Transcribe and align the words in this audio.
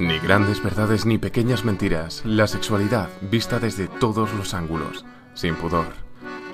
Ni 0.00 0.18
grandes 0.18 0.62
verdades 0.62 1.04
ni 1.04 1.18
pequeñas 1.18 1.62
mentiras, 1.62 2.22
la 2.24 2.46
sexualidad 2.46 3.10
vista 3.20 3.58
desde 3.58 3.86
todos 3.86 4.32
los 4.32 4.54
ángulos, 4.54 5.04
sin 5.34 5.56
pudor. 5.56 5.92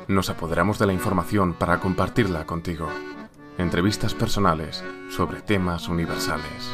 Nos 0.08 0.30
apoderamos 0.30 0.80
de 0.80 0.86
la 0.86 0.92
información 0.92 1.54
para 1.54 1.78
compartirla 1.78 2.44
contigo. 2.44 2.90
Entrevistas 3.56 4.14
personales 4.14 4.82
sobre 5.10 5.42
temas 5.42 5.86
universales. 5.86 6.72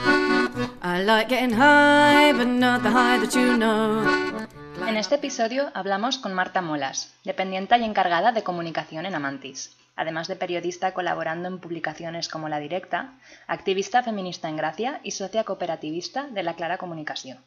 En 4.89 4.97
este 4.97 5.15
episodio 5.17 5.71
hablamos 5.75 6.17
con 6.17 6.33
Marta 6.33 6.63
Molas, 6.63 7.13
dependiente 7.23 7.77
y 7.77 7.85
encargada 7.85 8.33
de 8.33 8.43
comunicación 8.43 9.05
en 9.05 9.15
Amantis 9.15 9.77
además 9.97 10.29
de 10.29 10.37
periodista 10.37 10.93
colaborando 10.93 11.49
en 11.49 11.59
publicaciones 11.59 12.29
como 12.29 12.49
La 12.49 12.61
Directa, 12.61 13.19
activista 13.47 14.03
feminista 14.03 14.49
en 14.49 14.57
Gracia 14.57 15.01
y 15.03 15.13
socia 15.13 15.45
cooperativista 15.45 16.29
de 16.29 16.43
La 16.43 16.55
Clara 16.55 16.79
Comunicación. 16.79 17.39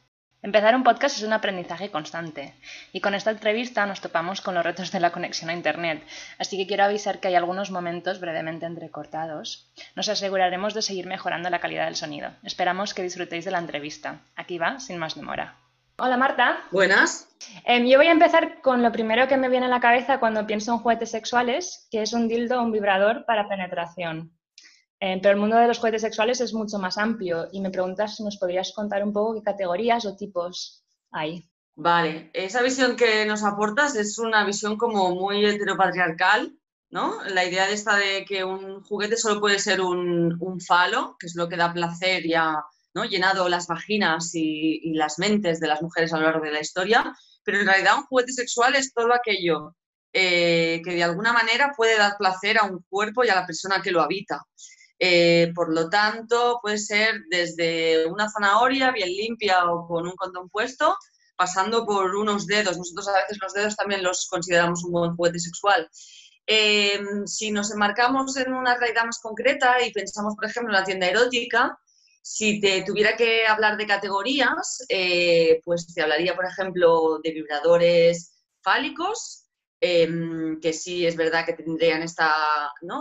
Empezar 0.46 0.76
un 0.76 0.84
podcast 0.84 1.18
es 1.18 1.24
un 1.24 1.34
aprendizaje 1.34 1.90
constante 1.90 2.54
y 2.94 3.02
con 3.02 3.16
esta 3.16 3.32
entrevista 3.32 3.88
nos 3.88 4.00
topamos 4.00 4.42
con 4.42 4.54
los 4.54 4.64
retos 4.64 4.92
de 4.92 5.00
la 5.00 5.12
conexión 5.12 5.50
a 5.50 5.54
Internet, 5.54 6.04
así 6.38 6.56
que 6.56 6.68
quiero 6.68 6.84
avisar 6.84 7.20
que 7.20 7.30
hay 7.30 7.36
algunos 7.36 7.72
momentos 7.72 8.20
brevemente 8.20 8.68
entrecortados. 8.68 9.72
Nos 9.96 10.08
aseguraremos 10.08 10.76
de 10.76 10.84
seguir 10.84 11.08
mejorando 11.08 11.50
la 11.50 11.62
calidad 11.62 11.86
del 11.86 11.96
sonido. 11.96 12.30
Esperamos 12.44 12.94
que 12.94 13.02
disfrutéis 13.02 13.44
de 13.46 13.52
la 13.52 13.58
entrevista. 13.58 14.20
Aquí 14.36 14.60
va, 14.60 14.80
sin 14.80 15.00
más 15.00 15.16
demora. 15.16 15.65
Hola 15.98 16.18
Marta. 16.18 16.60
Buenas. 16.72 17.30
Em, 17.64 17.88
yo 17.88 17.98
voy 17.98 18.08
a 18.08 18.12
empezar 18.12 18.62
con 18.62 18.84
lo 18.84 18.92
primero 18.92 19.30
que 19.30 19.38
me 19.38 19.48
viene 19.48 19.68
a 19.68 19.70
la 19.70 19.80
cabeza 19.80 20.20
cuando 20.20 20.46
pienso 20.46 20.74
en 20.74 20.80
juguetes 20.80 21.12
sexuales, 21.12 21.88
que 21.90 22.02
es 22.02 22.12
un 22.12 22.28
dildo 22.28 22.60
o 22.60 22.64
un 22.64 22.74
vibrador 22.74 23.24
para 23.26 23.48
penetración. 23.48 24.38
Em, 25.00 25.22
pero 25.22 25.36
el 25.36 25.40
mundo 25.40 25.56
de 25.56 25.68
los 25.68 25.78
juguetes 25.78 26.02
sexuales 26.02 26.42
es 26.42 26.54
mucho 26.54 26.80
más 26.80 26.98
amplio 26.98 27.48
y 27.54 27.62
me 27.62 27.70
preguntas 27.70 28.18
si 28.18 28.26
nos 28.26 28.36
podrías 28.36 28.74
contar 28.74 29.06
un 29.06 29.14
poco 29.14 29.36
qué 29.36 29.42
categorías 29.42 30.06
o 30.06 30.18
tipos 30.18 30.84
hay. 31.12 31.50
Vale, 31.78 32.30
esa 32.34 32.62
visión 32.62 32.98
que 32.98 33.26
nos 33.26 33.44
aportas 33.44 33.96
es 33.96 34.20
una 34.20 34.44
visión 34.44 34.76
como 34.76 35.16
muy 35.16 35.46
heteropatriarcal, 35.46 36.58
¿no? 36.90 37.24
La 37.24 37.46
idea 37.46 37.68
de 37.68 37.74
esta 37.74 37.96
de 37.96 38.26
que 38.26 38.44
un 38.44 38.84
juguete 38.84 39.16
solo 39.16 39.40
puede 39.40 39.60
ser 39.60 39.80
un, 39.80 40.36
un 40.42 40.60
falo, 40.60 41.16
que 41.18 41.28
es 41.28 41.36
lo 41.36 41.48
que 41.48 41.56
da 41.56 41.72
placer 41.72 42.26
y 42.26 42.34
a, 42.34 42.66
llenado 43.04 43.50
las 43.50 43.68
vaginas 43.68 44.32
y, 44.34 44.94
las 44.94 45.20
mentes 45.20 45.60
de 45.60 45.68
las 45.68 45.82
mujeres 45.82 46.14
a 46.14 46.18
lo 46.18 46.24
largo 46.24 46.46
de 46.46 46.52
la 46.52 46.62
historia, 46.62 47.14
pero 47.44 47.60
en 47.60 47.68
realidad 47.68 47.98
un 47.98 48.06
juguete 48.06 48.32
sexual 48.32 48.76
es 48.76 48.94
todo 48.94 49.14
aquello 49.14 49.76
eh, 50.14 50.82
que 50.84 50.92
de 50.92 51.04
alguna 51.04 51.34
manera 51.34 51.74
puede 51.76 51.98
dar 51.98 52.16
placer 52.18 52.58
a 52.58 52.64
un 52.64 52.84
cuerpo 52.90 53.24
y 53.24 53.30
a 53.30 53.36
la 53.36 53.46
persona 53.46 53.82
que 53.82 53.92
lo 53.92 54.02
habita. 54.02 54.42
Eh, 54.98 55.52
por 55.54 55.74
lo 55.74 55.90
tanto, 55.90 56.60
puede 56.62 56.78
ser 56.78 57.22
desde 57.30 58.06
una 58.08 58.30
zanahoria 58.30 58.92
bien 58.92 59.10
limpia 59.10 59.66
o 59.66 59.86
con 59.88 60.08
un 60.08 60.16
condón 60.16 60.50
puesto, 60.50 60.96
pasando 61.36 61.86
por 61.86 62.16
unos 62.16 62.48
dedos. 62.48 62.78
Nosotros 62.78 63.10
a 63.10 63.14
veces 63.14 63.38
los 63.42 63.54
dedos 63.54 63.76
también 63.76 64.04
los 64.04 64.28
consideramos 64.30 64.84
un 64.86 64.92
buen 64.94 65.16
juguete 65.16 65.40
sexual. 65.40 65.90
Eh, 66.48 67.00
si 67.26 67.52
nos 67.52 67.72
enmarcamos 67.72 68.38
en 68.38 68.54
una 68.54 68.78
realidad 68.78 69.06
más 69.06 69.20
concreta 69.20 69.82
y 69.82 69.92
pensamos, 69.92 70.36
por 70.36 70.46
ejemplo, 70.46 70.74
en 70.74 70.80
la 70.80 70.86
tienda 70.86 71.08
erótica, 71.08 71.78
si 72.28 72.60
te 72.60 72.82
tuviera 72.82 73.16
que 73.16 73.46
hablar 73.46 73.78
de 73.78 73.86
categorías, 73.86 74.84
eh, 74.90 75.62
pues 75.64 75.94
te 75.94 76.02
hablaría, 76.02 76.36
por 76.36 76.46
ejemplo, 76.46 77.20
de 77.24 77.32
vibradores 77.32 78.44
fálicos, 78.64 79.46
em, 79.80 80.60
que 80.60 80.74
sí 80.74 81.06
es 81.06 81.16
verdad 81.16 81.46
que 81.46 81.54
tendrían 81.54 82.02
esta, 82.02 82.34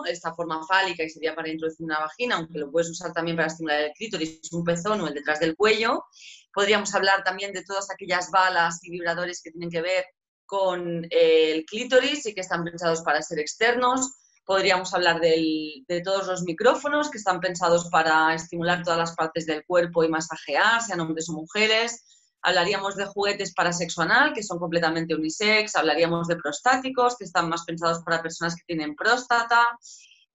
esta 0.07 0.35
forma 0.35 0.63
fálica 0.67 1.05
y 1.05 1.09
sería 1.09 1.35
para 1.35 1.49
introducir 1.49 1.87
una 1.87 2.01
vagina, 2.01 2.37
aunque 2.37 2.59
lo 2.59 2.71
puedes 2.71 2.91
usar 2.91 3.15
también 3.15 3.39
para 3.39 3.49
estimular 3.49 3.81
el 3.81 3.93
clítoris, 3.93 4.53
un 4.53 4.63
pezón 4.63 5.01
o 5.01 5.09
el 5.09 5.15
detrás 5.15 5.41
del 5.41 5.57
cuello. 5.57 6.05
Podríamos 6.53 6.95
hablar 6.95 7.25
también 7.25 7.55
de 7.55 7.65
todas 7.65 7.91
aquellas 7.91 8.31
balas 8.31 8.81
y 8.83 8.91
vibradores 8.91 9.41
que 9.43 9.53
tienen 9.53 9.71
que 9.71 9.81
ver 9.81 10.05
con 10.45 11.07
el 11.09 11.65
clítoris 11.65 12.27
y 12.27 12.35
que 12.35 12.43
están 12.43 12.63
pensados 12.63 13.01
para 13.01 13.23
ser 13.23 13.39
externos 13.39 14.19
Podríamos 14.45 14.93
hablar 14.93 15.21
de 15.21 16.03
todos 16.05 16.27
los 16.27 16.43
micrófonos 16.43 17.11
que 17.11 17.19
están 17.19 17.41
pensados 17.41 17.89
para 17.91 18.35
estimular 18.35 18.83
todas 18.83 18.99
las 18.99 19.15
partes 19.15 19.47
del 19.47 19.65
cuerpo 19.65 20.05
y 20.05 20.09
masajear, 20.09 20.83
sean 20.83 21.01
hombres 21.01 21.29
o 21.29 21.33
mujeres. 21.33 22.05
Hablaríamos 22.47 22.95
de 22.97 23.07
juguetes 23.07 23.55
para 23.55 23.73
sexo 23.73 24.03
anal, 24.03 24.35
que 24.35 24.43
son 24.43 24.59
completamente 24.59 25.15
unisex. 25.15 25.77
Hablaríamos 25.77 26.29
de 26.29 26.37
prostáticos, 26.37 27.17
que 27.17 27.25
están 27.25 27.49
más 27.49 27.65
pensados 27.65 28.03
para 28.05 28.21
personas 28.21 28.55
que 28.55 28.65
tienen 28.67 28.95
próstata. 28.95 29.67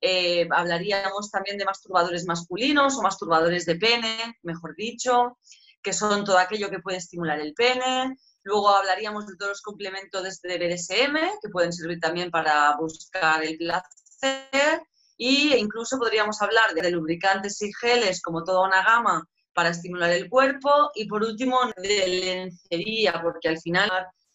Eh, 0.02 0.48
hablaríamos 0.52 1.30
también 1.30 1.60
de 1.60 1.66
masturbadores 1.66 2.26
masculinos 2.26 2.98
o 2.98 3.04
masturbadores 3.04 3.68
de 3.68 3.76
pene, 3.76 4.40
mejor 4.42 4.76
dicho, 4.76 5.38
que 5.84 5.94
son 5.94 6.24
todo 6.24 6.40
aquello 6.40 6.72
que 6.72 6.80
puede 6.80 6.98
estimular 6.98 7.40
el 7.40 7.54
pene. 7.54 8.18
Luego 8.50 8.70
hablaríamos 8.70 9.28
de 9.28 9.36
todos 9.36 9.52
los 9.52 9.62
complementos 9.62 10.42
de 10.42 10.58
BDSM, 10.58 11.40
que 11.40 11.50
pueden 11.52 11.72
servir 11.72 12.00
también 12.00 12.32
para 12.32 12.76
buscar 12.78 13.44
el 13.44 13.60
placer 13.60 14.82
y 15.18 15.54
incluso 15.54 16.00
podríamos 16.00 16.42
hablar 16.42 16.74
de 16.74 16.90
lubricantes 16.90 17.62
y 17.62 17.72
geles 17.80 18.24
como 18.24 18.44
toda 18.44 18.66
una 18.66 18.84
gama 18.84 19.24
para 19.54 19.70
estimular 19.70 20.10
el 20.10 20.32
cuerpo 20.32 20.90
y 20.96 21.06
por 21.06 21.22
último 21.22 21.60
de 21.78 22.08
lencería, 22.08 23.22
porque 23.22 23.50
al 23.50 23.60
final 23.60 23.88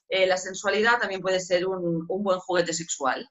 eh, 0.08 0.28
la 0.28 0.36
sensualidad 0.36 1.00
también 1.00 1.20
puede 1.20 1.40
ser 1.40 1.66
un, 1.66 2.06
buen 2.06 2.38
juguete 2.38 2.72
sexual. 2.72 3.28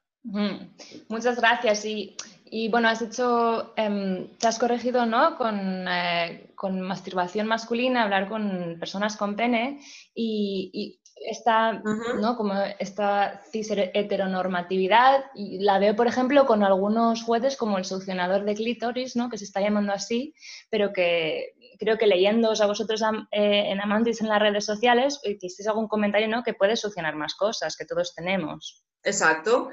Muchas 1.08 1.36
gracias. 1.38 1.82
Y, 1.86 2.14
y, 2.56 2.68
bueno, 2.68 2.88
has 2.88 3.02
hecho, 3.02 3.72
em, 3.74 4.28
te 4.38 4.46
has 4.46 4.60
corregido 4.60 5.06
¿no? 5.06 5.36
Con, 5.36 5.88
eh, 5.88 6.52
con, 6.54 6.80
masturbación 6.80 7.48
masculina, 7.48 8.04
hablar 8.04 8.28
con 8.28 8.76
personas 8.78 9.16
con 9.16 9.34
pene 9.34 9.80
y 10.14 11.00
esta, 11.16 11.72
¿no? 12.20 12.36
Como 12.36 12.54
esta 12.78 13.40
cis 13.50 13.70
heteronormatividad, 13.70 15.24
y 15.34 15.58
la 15.58 15.78
veo, 15.78 15.96
por 15.96 16.06
ejemplo, 16.06 16.46
con 16.46 16.62
algunos 16.62 17.22
jueces 17.22 17.56
como 17.56 17.78
el 17.78 17.84
succionador 17.84 18.44
de 18.44 18.54
clítoris, 18.54 19.16
¿no? 19.16 19.28
Que 19.30 19.38
se 19.38 19.44
está 19.44 19.60
llamando 19.60 19.92
así, 19.92 20.34
pero 20.70 20.92
que 20.92 21.54
creo 21.78 21.98
que 21.98 22.06
leyéndoos 22.06 22.60
a 22.60 22.66
vosotros 22.66 23.02
eh, 23.32 23.70
en 23.70 23.80
Amantis 23.80 24.20
en 24.20 24.28
las 24.28 24.40
redes 24.40 24.64
sociales, 24.64 25.20
hicisteis 25.24 25.68
algún 25.68 25.88
comentario, 25.88 26.28
¿no? 26.28 26.42
Que 26.42 26.54
puede 26.54 26.76
succionar 26.76 27.16
más 27.16 27.34
cosas, 27.34 27.76
que 27.76 27.84
todos 27.84 28.14
tenemos. 28.14 28.84
Exacto. 29.02 29.70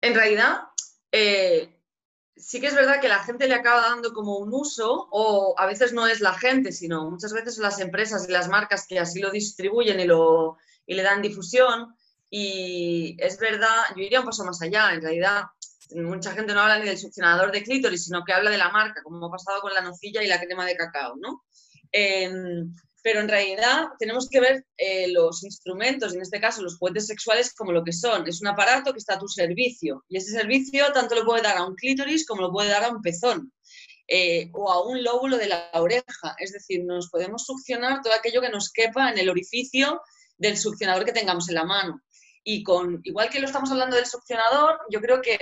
En 0.00 0.14
realidad, 0.14 0.60
eh, 1.12 1.79
sí 2.40 2.60
que 2.60 2.68
es 2.68 2.74
verdad 2.74 3.00
que 3.00 3.08
la 3.08 3.22
gente 3.24 3.48
le 3.48 3.54
acaba 3.54 3.82
dando 3.82 4.12
como 4.12 4.38
un 4.38 4.52
uso, 4.52 5.08
o 5.10 5.54
a 5.58 5.66
veces 5.66 5.92
no 5.92 6.06
es 6.06 6.20
la 6.20 6.34
gente, 6.34 6.72
sino 6.72 7.10
muchas 7.10 7.32
veces 7.32 7.54
son 7.54 7.64
las 7.64 7.80
empresas 7.80 8.28
y 8.28 8.32
las 8.32 8.48
marcas 8.48 8.86
que 8.86 8.98
así 8.98 9.20
lo 9.20 9.30
distribuyen 9.30 10.00
y, 10.00 10.04
lo, 10.04 10.58
y 10.86 10.94
le 10.94 11.02
dan 11.02 11.22
difusión. 11.22 11.94
Y 12.28 13.16
es 13.18 13.38
verdad, 13.38 13.84
yo 13.96 14.02
iría 14.02 14.20
un 14.20 14.26
paso 14.26 14.44
más 14.44 14.62
allá, 14.62 14.92
en 14.92 15.02
realidad 15.02 15.44
mucha 15.96 16.32
gente 16.32 16.54
no 16.54 16.60
habla 16.60 16.78
ni 16.78 16.86
del 16.86 16.98
succionador 16.98 17.50
de 17.50 17.62
clítoris, 17.62 18.04
sino 18.04 18.24
que 18.24 18.32
habla 18.32 18.50
de 18.50 18.58
la 18.58 18.70
marca, 18.70 19.02
como 19.02 19.26
ha 19.26 19.30
pasado 19.30 19.60
con 19.60 19.74
la 19.74 19.80
nocilla 19.80 20.22
y 20.22 20.28
la 20.28 20.40
crema 20.40 20.64
de 20.64 20.76
cacao, 20.76 21.16
¿no? 21.16 21.42
Em, 21.92 22.72
pero 23.02 23.20
en 23.20 23.28
realidad 23.28 23.88
tenemos 23.98 24.28
que 24.28 24.40
ver 24.40 24.66
eh, 24.76 25.08
los 25.08 25.42
instrumentos, 25.44 26.14
en 26.14 26.22
este 26.22 26.40
caso 26.40 26.62
los 26.62 26.78
juguetes 26.78 27.06
sexuales, 27.06 27.54
como 27.54 27.72
lo 27.72 27.84
que 27.84 27.92
son. 27.92 28.26
Es 28.26 28.40
un 28.40 28.48
aparato 28.48 28.92
que 28.92 28.98
está 28.98 29.14
a 29.14 29.18
tu 29.18 29.28
servicio 29.28 30.04
y 30.08 30.18
ese 30.18 30.32
servicio 30.32 30.92
tanto 30.92 31.14
lo 31.14 31.24
puede 31.24 31.42
dar 31.42 31.56
a 31.56 31.64
un 31.64 31.74
clítoris 31.74 32.26
como 32.26 32.42
lo 32.42 32.52
puede 32.52 32.70
dar 32.70 32.84
a 32.84 32.90
un 32.90 33.02
pezón 33.02 33.52
eh, 34.08 34.50
o 34.52 34.70
a 34.70 34.86
un 34.86 35.02
lóbulo 35.02 35.38
de 35.38 35.48
la 35.48 35.70
oreja. 35.74 36.34
Es 36.38 36.52
decir, 36.52 36.84
nos 36.84 37.10
podemos 37.10 37.44
succionar 37.44 38.02
todo 38.02 38.12
aquello 38.12 38.40
que 38.40 38.50
nos 38.50 38.70
quepa 38.72 39.10
en 39.10 39.18
el 39.18 39.30
orificio 39.30 40.02
del 40.36 40.56
succionador 40.56 41.04
que 41.04 41.12
tengamos 41.12 41.48
en 41.48 41.54
la 41.54 41.64
mano. 41.64 42.02
Y 42.42 42.62
con, 42.62 43.00
igual 43.04 43.28
que 43.30 43.40
lo 43.40 43.46
estamos 43.46 43.70
hablando 43.70 43.96
del 43.96 44.06
succionador, 44.06 44.80
yo 44.90 45.00
creo 45.00 45.20
que 45.20 45.38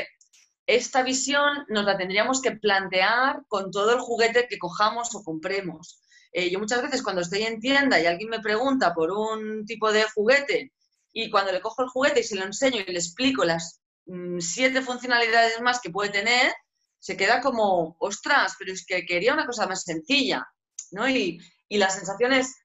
esta 0.66 1.02
visión 1.02 1.64
nos 1.68 1.84
la 1.84 1.96
tendríamos 1.96 2.42
que 2.42 2.52
plantear 2.52 3.42
con 3.48 3.70
todo 3.70 3.94
el 3.94 4.00
juguete 4.00 4.46
que 4.48 4.58
cojamos 4.58 5.14
o 5.14 5.24
compremos. 5.24 6.00
Eh, 6.32 6.50
yo 6.50 6.58
muchas 6.58 6.82
veces 6.82 7.02
cuando 7.02 7.22
estoy 7.22 7.42
en 7.42 7.60
tienda 7.60 8.00
y 8.00 8.06
alguien 8.06 8.30
me 8.30 8.40
pregunta 8.40 8.94
por 8.94 9.10
un 9.10 9.64
tipo 9.64 9.90
de 9.92 10.04
juguete 10.14 10.72
y 11.12 11.30
cuando 11.30 11.52
le 11.52 11.60
cojo 11.60 11.82
el 11.82 11.88
juguete 11.88 12.20
y 12.20 12.24
se 12.24 12.36
lo 12.36 12.44
enseño 12.44 12.82
y 12.86 12.92
le 12.92 12.98
explico 12.98 13.44
las 13.44 13.80
mm, 14.06 14.38
siete 14.40 14.82
funcionalidades 14.82 15.60
más 15.60 15.80
que 15.80 15.90
puede 15.90 16.10
tener, 16.10 16.52
se 16.98 17.16
queda 17.16 17.40
como, 17.40 17.96
ostras, 18.00 18.54
pero 18.58 18.72
es 18.72 18.84
que 18.84 19.06
quería 19.06 19.34
una 19.34 19.46
cosa 19.46 19.66
más 19.66 19.82
sencilla, 19.84 20.46
¿no? 20.90 21.08
Y, 21.08 21.40
la 21.70 21.90
sensación 21.90 22.32
es, 22.32 22.56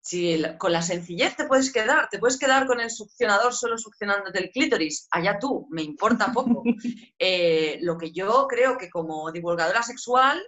si 0.00 0.42
con 0.58 0.72
la 0.72 0.80
sencillez 0.80 1.36
te 1.36 1.46
puedes 1.46 1.70
quedar, 1.70 2.08
te 2.10 2.18
puedes 2.18 2.38
quedar 2.38 2.66
con 2.66 2.80
el 2.80 2.90
succionador 2.90 3.52
solo 3.52 3.76
succionándote 3.76 4.38
el 4.38 4.50
clítoris, 4.50 5.06
allá 5.10 5.38
tú, 5.38 5.66
me 5.70 5.82
importa 5.82 6.32
poco. 6.32 6.62
Eh, 7.18 7.78
lo 7.80 7.96
que 7.96 8.12
yo 8.12 8.46
creo 8.46 8.76
que 8.76 8.90
como 8.90 9.32
divulgadora 9.32 9.82
sexual 9.82 10.42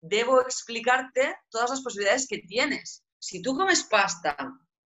debo 0.00 0.40
explicarte 0.40 1.36
todas 1.50 1.70
las 1.70 1.82
posibilidades 1.82 2.26
que 2.26 2.38
tienes. 2.38 3.04
Si 3.18 3.42
tú 3.42 3.56
comes 3.56 3.84
pasta 3.84 4.36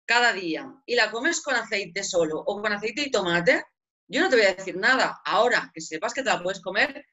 cada 0.05 0.33
día 0.33 0.73
y 0.85 0.95
la 0.95 1.11
comes 1.11 1.41
con 1.41 1.55
aceite 1.55 2.03
solo 2.03 2.39
o 2.39 2.61
con 2.61 2.71
aceite 2.71 3.03
y 3.03 3.11
tomate, 3.11 3.63
yo 4.07 4.21
no 4.21 4.29
te 4.29 4.37
voy 4.37 4.45
a 4.45 4.53
decir 4.53 4.77
nada. 4.77 5.21
Ahora, 5.25 5.71
que 5.73 5.81
sepas 5.81 6.13
que 6.13 6.23
te 6.23 6.29
la 6.29 6.41
puedes 6.41 6.61
comer 6.61 7.05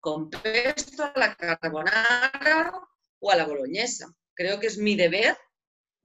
con 0.00 0.30
pesto 0.30 1.04
a 1.04 1.12
la 1.16 1.36
carbonara 1.36 2.80
o 3.20 3.30
a 3.30 3.36
la 3.36 3.46
boloñesa. 3.46 4.06
Creo 4.34 4.60
que 4.60 4.66
es 4.66 4.78
mi 4.78 4.96
deber 4.96 5.36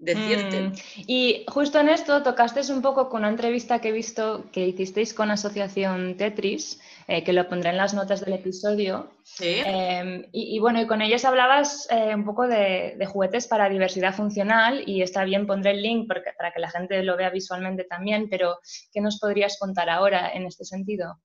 decirte. 0.02 0.62
Mm, 0.62 0.74
y 1.08 1.46
justo 1.48 1.80
en 1.80 1.88
esto 1.88 2.24
tocaste 2.24 2.62
un 2.74 2.82
poco 2.82 3.08
con 3.08 3.22
una 3.22 3.30
entrevista 3.30 3.80
que 3.80 3.90
he 3.90 3.92
visto 3.92 4.46
que 4.52 4.68
hicisteis 4.68 5.14
con 5.14 5.32
Asociación 5.32 6.18
Tetris, 6.18 6.82
eh, 7.08 7.24
que 7.24 7.34
lo 7.34 7.48
pondré 7.48 7.70
en 7.70 7.78
las 7.78 7.94
notas 7.94 8.26
del 8.26 8.34
episodio. 8.34 9.12
Sí. 9.24 9.62
Em, 9.64 10.26
y, 10.32 10.60
bueno, 10.60 10.82
y 10.82 10.88
con 10.88 11.02
ellos 11.02 11.24
hablabas 11.24 11.88
eh, 11.92 12.14
un 12.16 12.26
poco 12.26 12.48
de, 12.48 12.98
juguetes 13.08 13.48
para 13.48 13.70
diversidad 13.70 14.14
funcional 14.14 14.84
y 14.86 15.02
está 15.02 15.24
bien, 15.24 15.48
pondré 15.48 15.72
el 15.72 15.82
link 15.82 16.08
para 16.08 16.52
que 16.52 16.60
la 16.60 16.70
gente 16.70 17.04
lo 17.04 17.16
vea 17.16 17.30
visualmente 17.30 17.84
también, 17.84 18.28
pero 18.30 18.60
¿qué 18.92 19.02
nos 19.02 19.20
podrías 19.20 19.58
contar 19.60 19.90
ahora 19.90 20.32
en 20.34 20.46
este 20.46 20.66
sentido? 20.66 21.20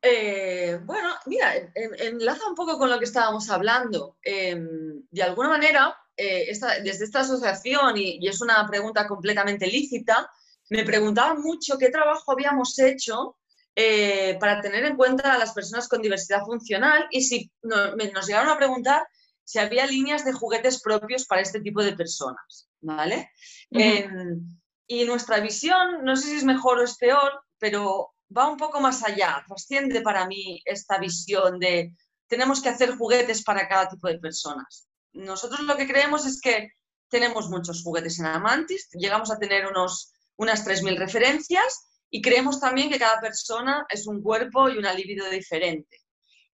Eh, 0.00 0.78
bueno, 0.84 1.08
mira, 1.26 1.54
enlaza 1.74 2.48
un 2.48 2.54
poco 2.54 2.78
con 2.78 2.90
lo 2.90 2.98
que 2.98 3.04
estábamos 3.04 3.50
hablando. 3.50 4.16
Em, 4.22 5.02
de 5.10 5.22
alguna 5.22 5.48
manera, 5.48 5.96
eh, 6.18 6.52
desde 6.82 7.04
esta 7.04 7.20
asociación, 7.20 7.96
y, 7.96 8.26
es 8.26 8.40
una 8.40 8.66
pregunta 8.66 9.06
completamente 9.06 9.68
lícita, 9.68 10.28
me 10.68 10.82
preguntaban 10.82 11.40
mucho 11.40 11.78
qué 11.78 11.90
trabajo 11.90 12.32
habíamos 12.32 12.76
hecho 12.80 13.36
eh, 13.76 14.36
para 14.40 14.60
tener 14.60 14.84
en 14.84 14.96
cuenta 14.96 15.32
a 15.32 15.38
las 15.38 15.52
personas 15.52 15.86
con 15.86 16.02
diversidad 16.02 16.42
funcional 16.44 17.06
y 17.12 17.22
si 17.22 17.52
nos 17.62 18.26
llegaron 18.26 18.50
a 18.50 18.58
preguntar 18.58 19.06
si 19.44 19.60
había 19.60 19.86
líneas 19.86 20.24
de 20.24 20.32
juguetes 20.32 20.82
propios 20.82 21.24
para 21.24 21.40
este 21.40 21.60
tipo 21.60 21.82
de 21.84 21.94
personas, 21.96 22.68
¿vale? 22.80 23.30
Y 24.90 25.04
nuestra 25.04 25.38
visión, 25.38 26.04
no 26.04 26.16
sé 26.16 26.30
si 26.30 26.36
es 26.38 26.44
mejor 26.44 26.80
o 26.80 26.84
es 26.84 26.96
peor, 26.96 27.44
pero 27.58 28.12
va 28.36 28.50
un 28.50 28.56
poco 28.56 28.80
más 28.80 29.04
allá, 29.04 29.44
trasciende 29.46 30.02
para 30.02 30.26
mí 30.26 30.60
esta 30.64 30.98
visión 30.98 31.60
de 31.60 31.94
tenemos 32.26 32.60
que 32.60 32.70
hacer 32.70 32.96
juguetes 32.96 33.44
para 33.44 33.68
cada 33.68 33.88
tipo 33.88 34.08
de 34.08 34.18
personas 34.18 34.87
nosotros 35.18 35.60
lo 35.60 35.76
que 35.76 35.86
creemos 35.86 36.24
es 36.26 36.40
que 36.40 36.72
tenemos 37.08 37.48
muchos 37.48 37.82
juguetes 37.82 38.18
en 38.20 38.26
Amantis, 38.26 38.88
llegamos 38.92 39.30
a 39.30 39.38
tener 39.38 39.66
unos, 39.66 40.12
unas 40.36 40.64
3.000 40.66 40.96
referencias 40.96 42.04
y 42.10 42.22
creemos 42.22 42.60
también 42.60 42.90
que 42.90 42.98
cada 42.98 43.20
persona 43.20 43.86
es 43.88 44.06
un 44.06 44.22
cuerpo 44.22 44.68
y 44.68 44.78
una 44.78 44.92
libido 44.94 45.28
diferente. 45.28 45.98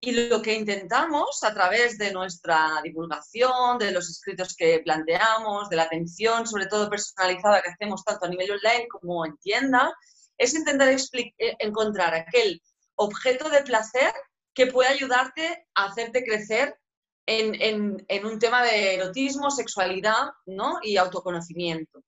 Y 0.00 0.12
lo 0.12 0.42
que 0.42 0.54
intentamos 0.54 1.42
a 1.44 1.54
través 1.54 1.96
de 1.98 2.12
nuestra 2.12 2.80
divulgación, 2.82 3.78
de 3.78 3.90
los 3.90 4.10
escritos 4.10 4.54
que 4.54 4.80
planteamos, 4.80 5.68
de 5.68 5.76
la 5.76 5.84
atención, 5.84 6.46
sobre 6.46 6.66
todo 6.66 6.90
personalizada 6.90 7.62
que 7.62 7.70
hacemos 7.70 8.04
tanto 8.04 8.26
a 8.26 8.28
nivel 8.28 8.52
online 8.52 8.88
como 8.88 9.24
en 9.24 9.36
tienda, 9.38 9.94
es 10.36 10.54
intentar 10.54 10.88
eh, 10.90 11.56
encontrar 11.58 12.14
aquel 12.14 12.60
objeto 12.96 13.48
de 13.48 13.62
placer 13.62 14.12
que 14.52 14.66
pueda 14.66 14.90
ayudarte 14.90 15.66
a 15.74 15.86
hacerte 15.86 16.24
crecer 16.24 16.78
en, 17.26 18.26
un 18.26 18.38
tema 18.38 18.62
de 18.64 18.94
erotismo, 18.94 19.50
sexualidad 19.50 20.30
¿no? 20.46 20.78
y 20.82 20.96
autoconocimiento. 20.96 22.02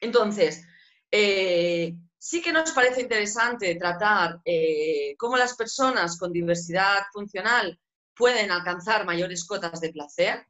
Entonces, 0.00 0.64
eh, 1.10 1.94
sí 2.18 2.42
que 2.42 2.52
nos 2.52 2.72
parece 2.72 3.02
interesante 3.02 3.74
tratar 3.76 4.40
eh, 4.44 5.14
cómo 5.18 5.36
las 5.36 5.54
personas 5.54 6.18
con 6.18 6.32
diversidad 6.32 7.04
funcional 7.12 7.78
pueden 8.14 8.50
alcanzar 8.50 9.04
mayores 9.04 9.44
cotas 9.44 9.80
de 9.80 9.92
placer, 9.92 10.46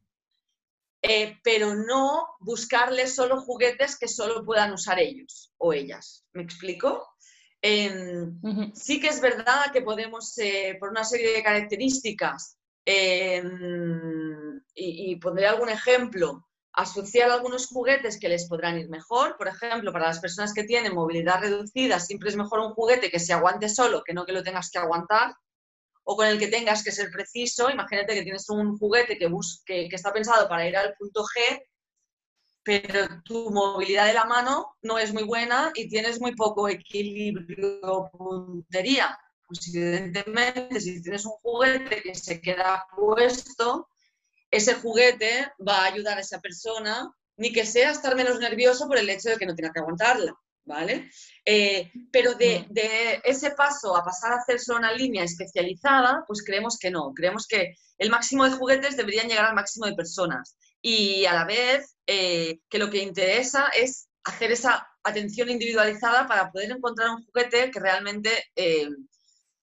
eh, 1.02 1.38
pero 1.42 1.74
no 1.74 2.26
buscarles 2.40 3.14
solo 3.14 3.40
juguetes 3.40 3.98
que 3.98 4.08
solo 4.08 4.44
puedan 4.44 4.72
usar 4.72 4.98
ellos 4.98 5.52
o 5.58 5.72
ellas. 5.72 6.24
¿Me 6.32 6.42
explico? 6.42 7.08
Em, 7.60 8.40
sí 8.74 9.00
que 9.00 9.08
es 9.08 9.20
verdad 9.20 9.72
que 9.72 9.82
podemos, 9.82 10.34
por 10.80 10.90
una 10.90 11.04
serie 11.04 11.32
de 11.32 11.42
características, 11.42 12.58
Em, 12.84 14.60
y, 14.74 15.16
pondré 15.16 15.46
algún 15.46 15.68
ejemplo, 15.68 16.48
asociar 16.72 17.30
algunos 17.30 17.66
juguetes 17.68 18.18
que 18.18 18.28
les 18.28 18.48
podrán 18.48 18.78
ir 18.78 18.88
mejor. 18.88 19.36
Por 19.36 19.48
ejemplo, 19.48 19.92
para 19.92 20.08
las 20.08 20.20
personas 20.20 20.52
que 20.52 20.64
tienen 20.64 20.94
movilidad 20.94 21.40
reducida, 21.40 22.00
siempre 22.00 22.30
es 22.30 22.36
mejor 22.36 22.60
un 22.60 22.74
juguete 22.74 23.10
que 23.10 23.20
se 23.20 23.32
aguante 23.32 23.68
solo 23.68 24.02
que 24.04 24.14
no 24.14 24.24
que 24.24 24.32
lo 24.32 24.42
tengas 24.42 24.70
que 24.70 24.78
aguantar 24.78 25.34
o 26.04 26.16
con 26.16 26.26
el 26.26 26.38
que 26.38 26.48
tengas 26.48 26.82
que 26.82 26.92
ser 26.92 27.10
preciso. 27.10 27.70
Imagínate 27.70 28.14
que 28.14 28.22
tienes 28.22 28.48
un 28.50 28.76
juguete 28.78 29.18
que, 29.18 29.30
que, 29.64 29.88
que 29.88 29.96
está 29.96 30.12
pensado 30.12 30.48
para 30.48 30.66
ir 30.66 30.76
al 30.76 30.94
punto 30.94 31.22
G, 31.22 31.62
pero 32.64 33.06
tu 33.24 33.50
movilidad 33.50 34.06
de 34.06 34.14
la 34.14 34.24
mano 34.24 34.76
no 34.82 34.98
es 34.98 35.12
muy 35.12 35.24
buena 35.24 35.72
y 35.74 35.88
tienes 35.88 36.20
muy 36.20 36.34
poco 36.34 36.68
equilibrio 36.68 38.10
puntería 38.12 39.18
pues 39.52 39.74
evidentemente 39.74 40.80
si 40.80 41.02
tienes 41.02 41.26
un 41.26 41.32
juguete 41.42 42.02
que 42.02 42.14
se 42.14 42.40
queda 42.40 42.86
puesto, 42.96 43.88
ese 44.50 44.74
juguete 44.74 45.52
va 45.66 45.80
a 45.80 45.86
ayudar 45.86 46.18
a 46.18 46.20
esa 46.20 46.40
persona, 46.40 47.12
ni 47.36 47.52
que 47.52 47.66
sea 47.66 47.90
estar 47.90 48.14
menos 48.16 48.38
nervioso 48.38 48.86
por 48.86 48.98
el 48.98 49.08
hecho 49.10 49.30
de 49.30 49.36
que 49.36 49.46
no 49.46 49.54
tenga 49.54 49.72
que 49.72 49.80
aguantarla, 49.80 50.34
¿vale? 50.64 51.10
Eh, 51.44 51.90
pero 52.10 52.34
de, 52.34 52.60
mm. 52.60 52.72
de, 52.72 53.20
ese 53.24 53.50
paso 53.52 53.96
a 53.96 54.04
pasar 54.04 54.32
a 54.32 54.36
hacerse 54.36 54.72
una 54.72 54.92
línea 54.92 55.24
especializada, 55.24 56.24
pues 56.26 56.42
creemos 56.44 56.78
que 56.78 56.90
no, 56.90 57.12
creemos 57.14 57.46
que 57.46 57.74
el 57.98 58.10
máximo 58.10 58.44
de 58.44 58.56
juguetes 58.56 58.96
deberían 58.96 59.28
llegar 59.28 59.46
al 59.46 59.54
máximo 59.54 59.86
de 59.86 59.94
personas 59.94 60.56
y 60.80 61.24
a 61.26 61.34
la 61.34 61.44
vez 61.44 61.96
eh, 62.06 62.60
que 62.68 62.78
lo 62.78 62.90
que 62.90 62.98
interesa 62.98 63.68
es 63.68 64.08
hacer 64.24 64.52
esa 64.52 64.86
atención 65.04 65.48
individualizada 65.48 66.26
para 66.26 66.50
poder 66.50 66.70
encontrar 66.70 67.10
un 67.10 67.24
juguete 67.24 67.70
que 67.70 67.80
realmente 67.80 68.30
eh, 68.56 68.88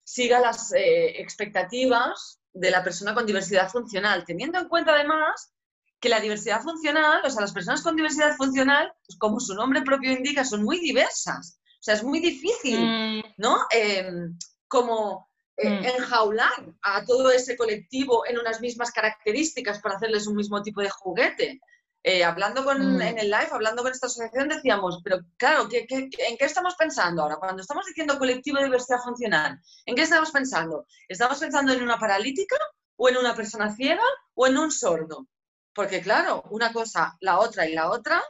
siga 0.10 0.40
las 0.40 0.74
eh, 0.74 1.22
expectativas 1.22 2.40
de 2.52 2.72
la 2.72 2.84
persona 2.84 3.14
con 3.14 3.28
diversidad 3.28 3.70
funcional, 3.70 4.26
teniendo 4.26 4.58
en 4.58 4.68
cuenta 4.68 4.96
además 4.96 5.54
que 6.00 6.10
la 6.10 6.20
diversidad 6.20 6.62
funcional, 6.64 7.22
o 7.24 7.30
sea, 7.30 7.42
las 7.42 7.54
personas 7.54 7.84
con 7.84 7.96
diversidad 7.96 8.36
funcional, 8.36 8.92
pues 9.06 9.20
como 9.20 9.40
su 9.40 9.54
nombre 9.54 9.84
propio 9.84 10.12
indica, 10.12 10.44
son 10.44 10.64
muy 10.64 10.80
diversas. 10.80 11.60
O 11.64 11.84
sea, 11.84 11.94
es 11.94 12.04
muy 12.04 12.20
difícil, 12.20 12.80
mm. 12.80 13.24
¿no? 13.38 13.60
Em, 13.70 14.36
como 14.68 15.30
eh, 15.58 15.70
mm. 15.70 15.86
enjaular 15.86 16.74
a 16.82 17.06
todo 17.06 17.30
ese 17.30 17.56
colectivo 17.56 18.26
en 18.26 18.40
unas 18.40 18.62
mismas 18.62 18.92
características 18.92 19.80
para 19.80 19.98
hacerles 19.98 20.26
un 20.26 20.36
mismo 20.36 20.64
tipo 20.64 20.82
de 20.82 20.90
juguete. 20.90 21.62
Eh, 22.02 22.24
hablando 22.24 22.64
con, 22.64 22.96
mm. 22.96 23.02
en 23.02 23.20
el 23.20 23.30
live, 23.30 23.50
hablando 23.52 23.84
con 23.84 23.92
esta 23.92 24.08
asociación, 24.08 24.48
decíamos, 24.48 25.02
pero 25.04 25.20
claro, 25.36 25.68
en 25.70 26.38
qué 26.38 26.46
estamos 26.46 26.76
pensando 26.76 27.22
ahora? 27.22 27.36
Cuando 27.36 27.62
estamos 27.62 27.86
diciendo 27.86 28.18
colectivo 28.18 28.58
de 28.58 28.66
diversidad 28.66 29.00
funcional, 29.00 29.60
¿en 29.86 29.96
qué 29.96 30.04
estamos 30.04 30.32
pensando? 30.32 30.86
¿Estamos 31.10 31.40
pensando 31.40 31.74
en 31.74 31.84
una 31.84 32.00
paralítica 32.00 32.56
o 32.96 33.10
en 33.10 33.18
una 33.18 33.36
persona 33.36 33.76
ciega 33.76 34.04
o 34.34 34.48
en 34.48 34.58
un 34.58 34.72
sordo? 34.72 35.28
Porque 35.74 36.02
claro, 36.02 36.44
una 36.52 36.72
cosa, 36.72 37.18
la 37.20 37.40
otra 37.40 37.68
y 37.68 37.74
la 37.74 37.90
otra 37.92 38.24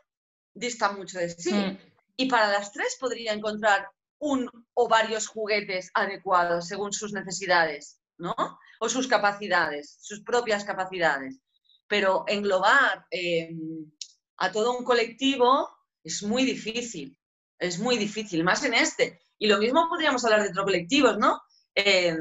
distan 0.51 0.97
mucho 0.97 1.19
de 1.19 1.29
sí. 1.29 1.53
Mm. 1.53 1.77
Y 2.17 2.27
para 2.27 2.51
las 2.51 2.71
tres 2.71 2.97
podría 2.99 3.33
encontrar 3.33 3.87
un 4.17 4.49
o 4.73 4.87
varios 4.87 5.27
juguetes 5.27 5.91
adecuados 5.93 6.67
según 6.67 6.91
sus 6.91 7.13
necesidades, 7.13 7.99
¿no? 8.17 8.35
O 8.79 8.89
sus 8.89 9.07
capacidades, 9.07 9.97
sus 10.01 10.21
propias 10.23 10.65
capacidades 10.65 11.39
pero 11.89 12.23
englobar 12.27 13.05
eh, 13.11 13.49
a 14.37 14.51
todo 14.51 14.77
un 14.77 14.85
colectivo 14.85 15.69
es 16.03 16.23
muy 16.23 16.45
difícil, 16.45 17.17
es 17.57 17.79
muy 17.79 17.97
difícil, 17.97 18.45
más 18.45 18.63
en 18.63 18.75
este. 18.75 19.19
Y 19.37 19.47
lo 19.47 19.57
mismo 19.57 19.89
podríamos 19.89 20.23
hablar 20.23 20.43
de 20.43 20.49
otros 20.49 20.65
colectivos, 20.65 21.17
¿no? 21.17 21.41
Eh, 21.75 22.15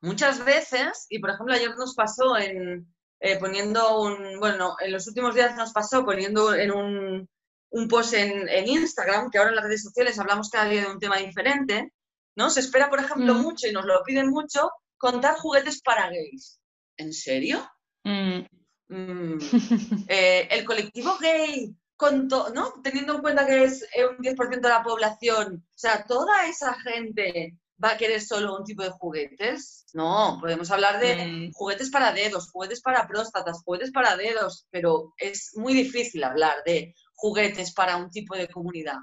muchas 0.00 0.42
veces, 0.44 1.06
y 1.10 1.18
por 1.18 1.30
ejemplo 1.30 1.54
ayer 1.54 1.76
nos 1.76 1.94
pasó 1.94 2.38
en 2.38 2.86
eh, 3.24 3.38
poniendo 3.38 4.00
un, 4.00 4.40
bueno, 4.40 4.74
en 4.80 4.90
los 4.90 5.06
últimos 5.06 5.32
días 5.36 5.54
nos 5.54 5.72
pasó 5.72 6.04
poniendo 6.04 6.52
en 6.54 6.72
un, 6.72 7.30
un 7.70 7.88
post 7.88 8.14
en, 8.14 8.66
Instagram, 8.66 9.30
que 9.30 9.38
ahora 9.38 9.50
en 9.50 9.56
las 9.56 9.64
redes 9.64 9.84
sociales 9.84 10.18
hablamos 10.18 10.50
cada 10.50 10.68
día 10.68 10.82
de 10.82 10.90
un 10.90 10.98
tema 10.98 11.18
diferente, 11.18 11.92
¿no? 12.34 12.50
Se 12.50 12.58
espera, 12.58 12.90
por 12.90 12.98
ejemplo, 12.98 13.34
mm. 13.34 13.40
mucho, 13.40 13.68
y 13.68 13.72
nos 13.72 13.84
lo 13.84 14.02
piden 14.02 14.28
mucho, 14.28 14.72
contar 14.98 15.36
juguetes 15.36 15.80
para 15.82 16.10
gays. 16.10 16.58
¿En 16.96 17.12
serio? 17.12 17.64
Mm. 18.04 18.46
Mm. 18.88 19.38
Eh, 20.08 20.48
el 20.50 20.64
colectivo 20.64 21.16
gay, 21.18 21.74
con 21.96 22.28
¿no? 22.28 22.74
teniendo 22.82 23.14
en 23.14 23.22
cuenta 23.22 23.46
que 23.46 23.64
es 23.64 23.86
un 24.08 24.22
10% 24.22 24.60
de 24.60 24.68
la 24.68 24.82
población, 24.82 25.64
o 25.66 25.78
sea, 25.78 26.04
toda 26.04 26.46
esa 26.46 26.74
gente 26.74 27.56
va 27.82 27.92
a 27.92 27.96
querer 27.96 28.20
solo 28.20 28.56
un 28.56 28.64
tipo 28.64 28.82
de 28.82 28.90
juguetes. 28.90 29.86
No, 29.94 30.38
podemos 30.40 30.70
hablar 30.70 31.00
de 31.00 31.26
mm. 31.26 31.52
juguetes 31.52 31.90
para 31.90 32.12
dedos, 32.12 32.50
juguetes 32.50 32.80
para 32.80 33.06
próstatas, 33.06 33.62
juguetes 33.64 33.90
para 33.90 34.16
dedos, 34.16 34.66
pero 34.70 35.14
es 35.16 35.52
muy 35.54 35.74
difícil 35.74 36.22
hablar 36.24 36.56
de 36.64 36.94
juguetes 37.14 37.72
para 37.72 37.96
un 37.96 38.10
tipo 38.10 38.36
de 38.36 38.48
comunidad. 38.48 38.98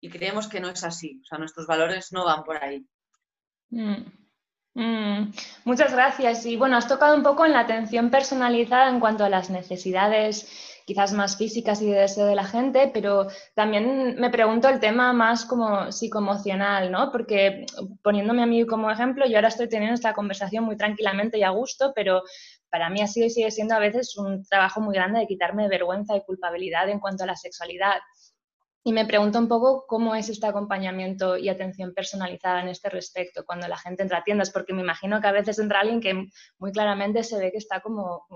Y 0.00 0.10
creemos 0.10 0.48
que 0.48 0.60
no 0.60 0.68
es 0.68 0.82
así, 0.84 1.20
o 1.22 1.26
sea, 1.26 1.38
nuestros 1.38 1.66
valores 1.66 2.12
no 2.12 2.24
van 2.24 2.42
por 2.44 2.62
ahí. 2.62 2.84
Mm, 3.70 4.02
muchas 4.74 5.92
gracias. 5.92 6.46
Y 6.46 6.56
bueno, 6.56 6.76
has 6.76 6.88
tocado 6.88 7.16
un 7.16 7.22
poco 7.22 7.44
en 7.44 7.52
la 7.52 7.60
atención 7.60 8.10
personalizada 8.10 8.88
en 8.88 9.00
cuanto 9.00 9.24
a 9.24 9.28
las 9.28 9.50
necesidades 9.50 10.48
quizás 10.84 11.12
más 11.12 11.36
físicas 11.36 11.80
y 11.80 11.90
de 11.90 12.00
deseo 12.00 12.26
de 12.26 12.34
la 12.34 12.44
gente, 12.44 12.90
pero 12.92 13.28
también 13.54 14.16
me 14.18 14.30
pregunto 14.30 14.68
el 14.68 14.80
tema 14.80 15.12
más 15.12 15.44
como 15.44 15.92
psicoemocional, 15.92 16.90
¿no? 16.90 17.12
Porque 17.12 17.66
poniéndome 18.02 18.42
a 18.42 18.46
mí 18.46 18.66
como 18.66 18.90
ejemplo, 18.90 19.26
yo 19.26 19.36
ahora 19.36 19.48
estoy 19.48 19.68
teniendo 19.68 19.94
esta 19.94 20.12
conversación 20.12 20.64
muy 20.64 20.76
tranquilamente 20.76 21.38
y 21.38 21.44
a 21.44 21.50
gusto, 21.50 21.92
pero 21.94 22.22
para 22.68 22.90
mí 22.90 23.00
ha 23.00 23.06
sido 23.06 23.26
y 23.26 23.30
sigue 23.30 23.50
siendo 23.50 23.74
a 23.74 23.78
veces 23.78 24.16
un 24.16 24.44
trabajo 24.44 24.80
muy 24.80 24.94
grande 24.94 25.20
de 25.20 25.26
quitarme 25.26 25.68
vergüenza 25.68 26.16
y 26.16 26.22
culpabilidad 26.22 26.88
en 26.88 27.00
cuanto 27.00 27.24
a 27.24 27.26
la 27.26 27.36
sexualidad. 27.36 27.98
Y 28.84 28.92
me 28.92 29.06
pregunto 29.06 29.38
un 29.38 29.46
poco 29.46 29.86
cómo 29.86 30.14
es 30.14 30.28
este 30.28 30.46
acompañamiento 30.46 31.36
y 31.36 31.48
atención 31.48 31.94
personalizada 31.94 32.62
en 32.62 32.68
este 32.68 32.90
respecto 32.90 33.44
cuando 33.44 33.68
la 33.68 33.76
gente 33.76 34.02
entra 34.02 34.18
a 34.18 34.24
tiendas, 34.24 34.50
porque 34.50 34.72
me 34.72 34.82
imagino 34.82 35.20
que 35.20 35.28
a 35.28 35.32
veces 35.32 35.58
entra 35.60 35.80
alguien 35.80 36.00
que 36.00 36.26
muy 36.58 36.72
claramente 36.72 37.22
se 37.22 37.38
ve 37.38 37.52
que 37.52 37.58
está 37.58 37.80
como, 37.80 38.26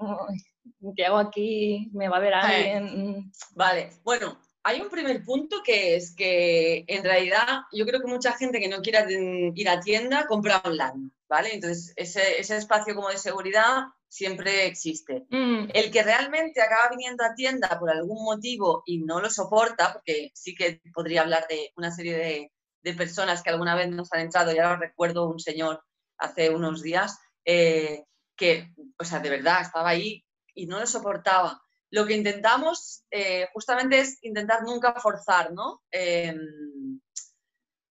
¿qué 0.97 1.07
hago 1.07 1.19
aquí? 1.19 1.91
¿Me 1.93 2.09
va 2.09 2.19
a 2.19 2.21
ver 2.21 2.35
alguien? 2.35 3.33
Vale, 3.55 3.91
bueno, 4.05 4.39
hay 4.63 4.81
un 4.81 4.89
primer 4.89 5.25
punto 5.25 5.63
que 5.65 5.97
es 5.97 6.15
que 6.15 6.85
en 6.87 7.03
realidad 7.03 7.63
yo 7.73 7.85
creo 7.85 8.01
que 8.01 8.09
mucha 8.09 8.33
gente 8.33 8.61
que 8.61 8.69
no 8.69 8.83
quiera 8.83 9.07
ir 9.09 9.69
a 9.69 9.81
tienda 9.81 10.27
compra 10.27 10.63
online, 10.65 11.11
¿vale? 11.29 11.55
Entonces 11.55 11.93
ese, 11.97 12.41
ese 12.41 12.57
espacio 12.57 12.95
como 12.95 13.09
de 13.09 13.19
seguridad 13.19 13.87
siempre 14.09 14.67
existe. 14.67 15.27
Mm. 15.31 15.69
El 15.73 15.91
que 15.91 16.03
realmente 16.03 16.63
acaba 16.63 16.89
viniendo 16.91 17.25
a 17.25 17.35
tienda 17.35 17.79
por 17.79 17.91
algún 17.91 18.25
motivo 18.25 18.83
y 18.87 18.99
no 18.99 19.21
lo 19.21 19.31
soporta, 19.31 19.93
porque 19.93 20.31
sí 20.35 20.55
que 20.55 20.81
podría 20.95 21.23
hablar 21.23 21.47
de 21.49 21.73
una 21.77 21.91
serie 21.91 22.17
de, 22.17 22.51
personas 22.97 23.43
que 23.43 23.51
alguna 23.51 23.75
vez 23.75 23.89
nos 23.91 24.13
han 24.13 24.21
entrado, 24.21 24.55
y 24.55 24.59
ahora 24.59 24.77
recuerdo 24.77 25.29
un 25.29 25.41
señor 25.41 25.83
hace 26.19 26.51
unos 26.51 26.83
días 26.83 27.19
eh, 27.45 28.05
que, 28.37 28.73
o 28.97 29.05
sea, 29.05 29.19
de 29.19 29.29
verdad 29.29 29.63
estaba 29.63 29.89
ahí 29.89 30.25
y 30.55 30.67
no 30.67 30.79
lo 30.79 30.87
soportaba. 30.87 31.61
Lo 31.91 32.07
que 32.07 32.15
intentamos 32.15 33.05
eh, 33.11 33.49
justamente 33.53 33.99
es 33.99 34.19
intentar 34.23 34.63
nunca 34.63 34.95
forzar, 35.01 35.53
¿no? 35.53 35.83
Em, 35.91 36.96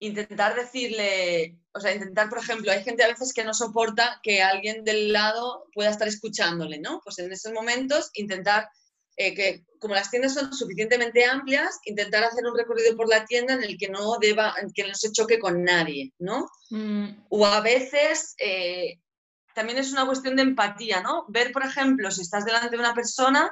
intentar 0.06 0.56
decirle, 0.56 1.58
o 1.74 1.80
sea, 1.80 1.94
intentar, 1.94 2.30
por 2.30 2.40
ejemplo, 2.40 2.72
hay 2.72 2.84
gente 2.84 3.04
a 3.04 3.08
veces 3.08 3.34
que 3.34 3.44
no 3.44 3.54
soporta 3.54 4.20
que 4.24 4.42
alguien 4.42 4.84
del 4.84 5.12
lado 5.14 5.68
pueda 5.74 5.90
estar 5.90 6.08
escuchándole, 6.08 6.80
¿no? 6.80 7.02
Pues 7.04 7.20
en 7.20 7.32
esos 7.32 7.52
momentos 7.54 8.10
intentar 8.14 8.70
eh, 9.18 9.34
que, 9.34 9.66
como 9.80 9.94
las 9.94 10.12
tiendas 10.12 10.34
son 10.34 10.54
suficientemente 10.54 11.26
amplias, 11.26 11.80
intentar 11.86 12.24
hacer 12.24 12.46
un 12.46 12.58
recorrido 12.58 12.98
por 12.98 13.08
la 13.08 13.26
tienda 13.26 13.54
en 13.54 13.64
el 13.64 13.78
que 13.78 13.88
no 13.88 14.18
deba, 14.20 14.54
que 14.74 14.88
no 14.88 14.94
se 14.94 15.12
choque 15.12 15.40
con 15.40 15.64
nadie, 15.64 16.14
¿no? 16.20 16.48
Mm. 16.70 17.26
O 17.30 17.46
a 17.46 17.62
veces 17.62 18.36
eh, 18.40 19.00
también 19.54 19.78
es 19.78 19.94
una 19.94 20.06
cuestión 20.06 20.36
de 20.36 20.42
empatía, 20.42 21.02
¿no? 21.02 21.26
Ver, 21.30 21.52
por 21.54 21.64
ejemplo, 21.64 22.12
si 22.12 22.22
estás 22.22 22.46
delante 22.46 22.70
de 22.70 22.78
una 22.78 22.94
persona 22.94 23.52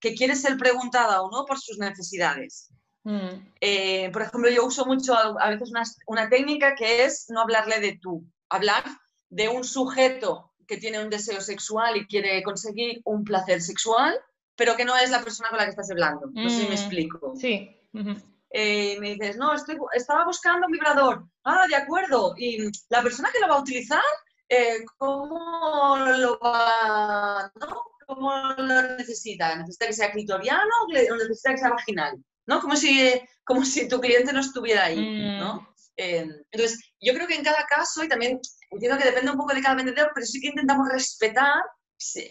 que 0.00 0.14
quiere 0.14 0.34
ser 0.34 0.58
preguntada 0.58 1.22
o 1.22 1.30
no 1.30 1.46
por 1.46 1.58
sus 1.60 1.78
necesidades. 1.78 2.70
Mm. 3.04 3.52
Eh, 3.60 4.10
por 4.12 4.22
ejemplo, 4.22 4.50
yo 4.50 4.66
uso 4.66 4.86
mucho 4.86 5.14
a 5.14 5.50
veces 5.50 5.70
una, 6.06 6.28
técnica 6.28 6.74
que 6.74 7.04
es 7.04 7.26
no 7.28 7.42
hablarle 7.42 7.80
de 7.80 7.98
tú, 8.00 8.24
hablar 8.48 8.82
de 9.28 9.48
un 9.48 9.62
sujeto 9.62 10.52
que 10.66 10.78
tiene 10.78 11.02
un 11.02 11.10
deseo 11.10 11.40
sexual 11.40 11.96
y 11.96 12.06
quiere 12.06 12.42
conseguir 12.42 13.02
un 13.04 13.22
placer 13.22 13.60
sexual, 13.60 14.18
pero 14.56 14.76
que 14.76 14.86
no 14.86 14.96
es 14.96 15.10
la 15.10 15.22
persona 15.22 15.50
con 15.50 15.58
la 15.58 15.64
que 15.64 15.70
estás 15.70 15.90
hablando. 15.90 16.30
No 16.32 16.48
sé 16.48 16.56
si 16.56 16.62
me 16.62 16.70
mm. 16.70 16.72
explico. 16.72 17.34
Sí. 17.36 17.70
Eh, 18.50 18.98
me 19.00 19.14
dices, 19.14 19.36
no, 19.36 19.52
estoy, 19.54 19.76
estaba 19.92 20.24
buscando 20.24 20.66
un 20.66 20.72
vibrador. 20.72 21.26
Ah, 21.44 21.66
de 21.68 21.76
acuerdo. 21.76 22.34
¿Y 22.38 22.70
la 22.88 23.02
persona 23.02 23.30
que 23.32 23.40
lo 23.40 23.48
va 23.48 23.56
a 23.56 23.60
utilizar, 23.60 24.02
eh, 24.48 24.84
cómo 24.96 25.96
lo 25.96 26.38
va, 26.38 27.52
¿no? 27.60 27.82
¿Cómo 28.06 28.32
lo 28.56 28.96
necesita? 28.96 29.56
¿Necesita 29.56 29.86
que 29.86 29.92
sea 29.92 30.12
clitoriano 30.12 30.70
o 30.86 31.16
necesita 31.16 31.50
que 31.50 31.58
sea 31.58 31.70
vaginal? 31.70 32.24
¿No? 32.46 32.60
Como 32.60 32.76
si, 32.76 33.12
como 33.44 33.64
si 33.64 33.88
tu 33.88 34.00
cliente 34.00 34.32
no 34.32 34.40
estuviera 34.40 34.84
ahí, 34.84 35.38
¿no? 35.38 35.56
Mm. 35.56 35.66
Eh, 35.96 36.26
entonces, 36.50 36.80
yo 37.00 37.14
creo 37.14 37.26
que 37.26 37.36
en 37.36 37.44
cada 37.44 37.64
caso, 37.66 38.02
y 38.02 38.08
también 38.08 38.40
entiendo 38.70 38.98
que 38.98 39.04
depende 39.04 39.30
un 39.30 39.36
poco 39.36 39.54
de 39.54 39.62
cada 39.62 39.76
vendedor, 39.76 40.10
pero 40.14 40.26
sí 40.26 40.40
que 40.40 40.48
intentamos 40.48 40.88
respetar 40.90 41.62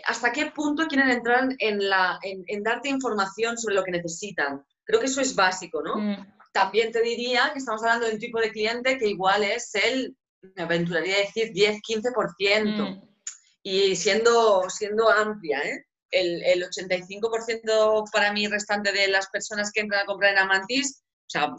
hasta 0.05 0.32
qué 0.32 0.48
punto 0.48 0.88
quieren 0.88 1.10
entrar 1.10 1.50
en, 1.58 1.89
la, 1.89 2.20
en, 2.22 2.63
darte 2.63 2.89
información 2.89 3.58
sobre 3.58 3.75
lo 3.75 3.84
que 3.84 3.91
necesitan. 3.91 4.63
Creo 4.84 5.00
que 5.00 5.08
eso 5.08 5.22
es 5.22 5.36
básico, 5.36 5.82
¿no? 5.82 5.96
Mm. 5.96 6.34
También 6.51 6.91
te 6.91 7.01
diría 7.01 7.51
que 7.51 7.60
estamos 7.60 7.82
hablando 7.82 8.08
de 8.08 8.13
un 8.13 8.20
tipo 8.20 8.39
de 8.39 8.51
cliente 8.51 8.98
que 8.98 9.08
igual 9.08 9.43
es 9.43 9.74
el, 9.75 10.15
me 10.55 10.63
aventuraría 10.63 11.15
a 11.15 11.20
decir, 11.20 11.51
10-15%. 11.53 12.98
Mm. 12.98 13.10
Y 13.63 13.96
siendo, 13.96 14.70
siendo 14.70 15.10
amplia, 15.10 15.62
¿eh? 15.62 15.86
El, 16.13 16.63
85% 16.63 18.10
para 18.12 18.32
mí 18.32 18.48
restante 18.48 18.91
de 18.91 19.08
las 19.08 19.27
personas 19.29 19.72
que 19.72 19.82
entran 19.82 20.01
a 20.01 20.05
comprar 20.05 20.34
en 20.34 20.39
Amantis, 20.39 21.03
o 21.03 21.29
sea, 21.29 21.55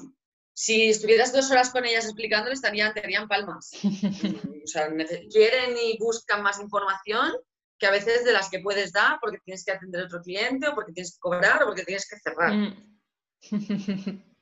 si 0.54 0.90
estuvieras 0.90 1.32
dos 1.32 1.50
horas 1.50 1.70
con 1.70 1.84
ellas 1.84 2.04
explicándole, 2.04 2.54
estarían, 2.54 2.94
te 2.94 3.00
harían 3.00 3.26
palmas. 3.26 3.72
o 3.82 4.66
sea, 4.66 4.88
quieren 5.30 5.76
y 5.76 5.98
buscan 5.98 6.42
más 6.42 6.60
información 6.60 7.32
que 7.78 7.86
a 7.86 7.90
veces 7.90 8.24
de 8.24 8.32
las 8.32 8.48
que 8.48 8.60
puedes 8.60 8.92
dar 8.92 9.18
porque 9.20 9.38
tienes 9.44 9.64
que 9.64 9.72
atender 9.72 10.02
a 10.02 10.04
otro 10.04 10.22
cliente 10.22 10.68
o 10.68 10.74
porque 10.74 10.92
tienes 10.92 11.14
que 11.14 11.20
cobrar 11.20 11.62
o 11.62 11.66
porque 11.66 11.84
tienes 11.84 12.08
que 12.08 12.16
cerrar. 12.18 12.52
Mm. 12.52 14.22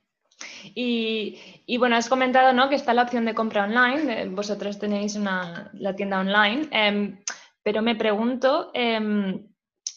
Y, 0.75 1.77
bueno, 1.77 1.95
has 1.95 2.09
comentado 2.09 2.53
¿no? 2.53 2.69
que 2.69 2.75
está 2.75 2.93
la 2.93 3.03
opción 3.03 3.25
de 3.25 3.35
compra 3.35 3.65
online, 3.65 4.29
vosotros 4.29 4.79
tenéis 4.79 5.15
una, 5.15 5.69
la 5.73 5.95
tienda 5.95 6.19
online, 6.19 6.67
em, 6.71 7.23
pero 7.61 7.81
me 7.81 7.95
pregunto, 7.95 8.71
em, 8.73 9.47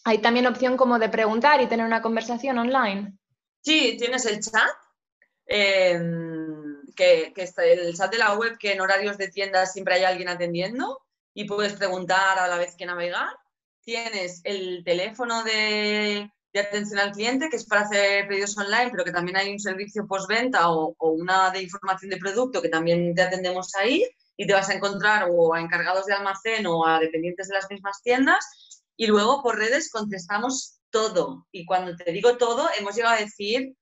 hay 0.06 0.18
también 0.18 0.46
opción 0.46 0.76
como 0.76 1.00
de 1.00 1.08
preguntar 1.08 1.60
y 1.60 1.66
tener 1.66 1.84
una 1.84 2.00
conversación 2.00 2.56
online. 2.58 3.18
Sí, 3.60 3.96
tienes 3.98 4.24
el 4.26 4.38
chat, 4.38 4.70
em, 5.46 6.80
que, 6.94 7.32
está 7.34 7.64
el 7.64 7.92
chat 7.96 8.12
de 8.12 8.18
la 8.18 8.34
web 8.34 8.56
que 8.56 8.72
en 8.72 8.80
horarios 8.80 9.18
de 9.18 9.28
tienda 9.28 9.66
siempre 9.66 9.94
hay 9.94 10.04
alguien 10.04 10.28
atendiendo 10.28 11.00
y 11.34 11.44
puedes 11.44 11.72
preguntar 11.72 12.38
a 12.38 12.46
la 12.46 12.56
vez 12.56 12.76
que 12.76 12.86
navegar. 12.86 13.36
Tienes 13.80 14.42
el 14.44 14.84
teléfono 14.84 15.42
de, 15.42 16.30
atención 16.54 17.00
al 17.00 17.10
cliente, 17.10 17.48
que 17.50 17.56
es 17.56 17.66
para 17.66 17.82
hacer 17.82 18.28
pedidos 18.28 18.56
online, 18.56 18.90
pero 18.92 19.04
que 19.04 19.12
también 19.12 19.36
hay 19.36 19.50
un 19.50 19.58
servicio 19.58 20.06
postventa 20.06 20.70
o, 20.70 20.94
o 20.96 21.10
una 21.10 21.50
de 21.50 21.62
información 21.62 22.10
de 22.10 22.16
producto 22.16 22.62
que 22.62 22.68
también 22.68 23.12
te 23.12 23.22
atendemos 23.22 23.74
ahí 23.74 24.06
y 24.36 24.46
te 24.46 24.54
vas 24.54 24.70
a 24.70 24.74
encontrar 24.74 25.26
o 25.30 25.52
a 25.52 25.60
encargados 25.60 26.06
de 26.06 26.14
almacén 26.14 26.64
o 26.66 26.86
a 26.86 27.00
dependientes 27.00 27.48
de 27.48 27.54
las 27.54 27.68
mismas 27.68 28.00
tiendas 28.02 28.65
y 28.96 29.06
luego 29.06 29.42
por 29.42 29.58
redes 29.58 29.90
contestamos 29.90 30.78
todo. 30.90 31.46
Y 31.52 31.66
cuando 31.66 31.94
te 31.94 32.10
digo 32.12 32.36
todo, 32.36 32.68
hemos 32.78 32.94
llegado 32.96 33.16
a 33.16 33.20
decir, 33.20 33.74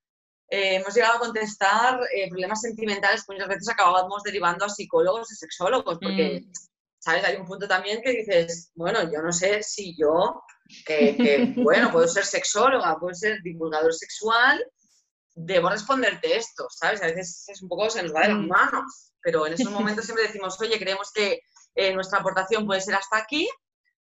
eh, 0.49 0.77
hemos 0.77 0.95
llegado 0.95 1.17
a 1.17 1.21
contestar 1.21 2.01
eh, 2.15 2.29
problemas 2.29 2.61
sentimentales 2.61 3.25
que 3.25 3.35
muchas 3.35 3.49
veces 3.49 3.69
acabamos 3.69 4.23
derivando 4.23 4.65
a 4.65 4.69
psicólogos 4.69 5.33
y 5.33 5.37
sexólogos, 5.37 5.99
porque, 6.01 6.43
mm. 6.45 6.53
¿sabes? 6.99 7.25
Hay 7.25 7.37
un 7.37 7.47
punto 7.47 7.67
también 7.69 8.03
que 8.03 8.11
dices, 8.11 8.71
bueno, 8.75 9.03
yo 9.05 9.23
no 9.23 9.33
sé 9.33 9.63
si 9.63 9.97
yo, 9.97 10.43
que, 10.85 11.55
bueno, 11.57 11.91
puedo 11.93 12.09
ser 12.09 12.25
sexóloga, 12.25 12.99
puedo 12.99 13.15
ser 13.15 13.41
divulgador 13.43 13.95
sexual, 13.95 14.65
debo 15.35 15.71
responderte 15.71 16.37
esto, 16.37 16.67
¿sabes? 16.71 17.03
A 17.03 17.07
veces 17.07 17.45
es 17.49 17.63
un 17.63 17.69
poco, 17.69 17.91
se 17.91 18.03
nos 18.03 18.15
va 18.15 18.23
de 18.23 18.29
las 18.29 18.39
mm. 18.39 18.49
manos, 18.49 19.13
pero 19.23 19.47
en 19.47 19.55
esos 19.55 19.71
momentos 19.73 20.05
siempre 20.05 20.27
decimos, 20.27 20.61
oye, 20.61 20.79
creemos 20.79 21.11
que 21.13 21.41
eh, 21.75 21.95
nuestra 21.95 22.21
aportación 22.21 22.67
puede 22.67 22.81
ser 22.81 22.95
hasta 22.95 23.19
aquí, 23.19 23.49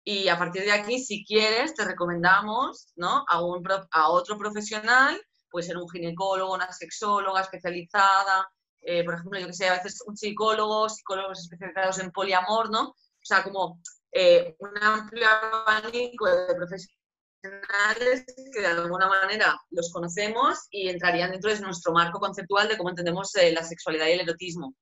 y 0.04 0.28
a 0.28 0.38
partir 0.38 0.62
de 0.62 0.72
aquí, 0.72 0.98
si 0.98 1.24
quieres, 1.24 1.74
te 1.74 1.84
recomendamos 1.84 2.92
¿no? 2.96 3.24
a, 3.28 3.44
un, 3.44 3.62
a 3.90 4.08
otro 4.10 4.38
profesional, 4.38 5.20
puede 5.50 5.66
ser 5.66 5.76
un 5.76 5.88
ginecólogo, 5.88 6.54
una 6.54 6.72
sexóloga 6.72 7.42
especializada, 7.42 8.48
eh, 8.82 9.04
por 9.04 9.14
ejemplo, 9.14 9.38
yo 9.38 9.46
que 9.46 9.52
sé, 9.52 9.68
a 9.68 9.74
veces 9.74 10.02
un 10.06 10.16
psicólogo, 10.16 10.88
psicólogos 10.88 11.40
especializados 11.40 11.98
en 11.98 12.10
poliamor, 12.12 12.70
¿no? 12.70 12.88
O 12.88 13.24
sea, 13.24 13.42
como 13.42 13.80
eh, 14.12 14.56
un 14.58 14.70
amplio 14.82 15.26
abanico 15.28 16.26
de 16.26 16.54
profesionales 16.54 18.24
que 18.52 18.60
de 18.60 18.66
alguna 18.66 19.08
manera 19.08 19.58
los 19.70 19.92
conocemos 19.92 20.66
y 20.70 20.88
entrarían 20.88 21.30
dentro 21.30 21.52
de 21.52 21.60
nuestro 21.60 21.92
marco 21.92 22.18
conceptual 22.18 22.68
de 22.68 22.76
cómo 22.76 22.90
entendemos 22.90 23.34
eh, 23.36 23.52
la 23.52 23.62
sexualidad 23.62 24.06
y 24.06 24.12
el 24.12 24.20
erotismo. 24.20 24.74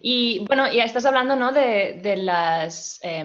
Y 0.00 0.44
bueno, 0.46 0.70
ya 0.72 0.84
estás 0.84 1.04
hablando 1.04 1.36
¿no? 1.36 1.52
de, 1.52 2.16
las, 2.16 2.98
eh, 3.02 3.22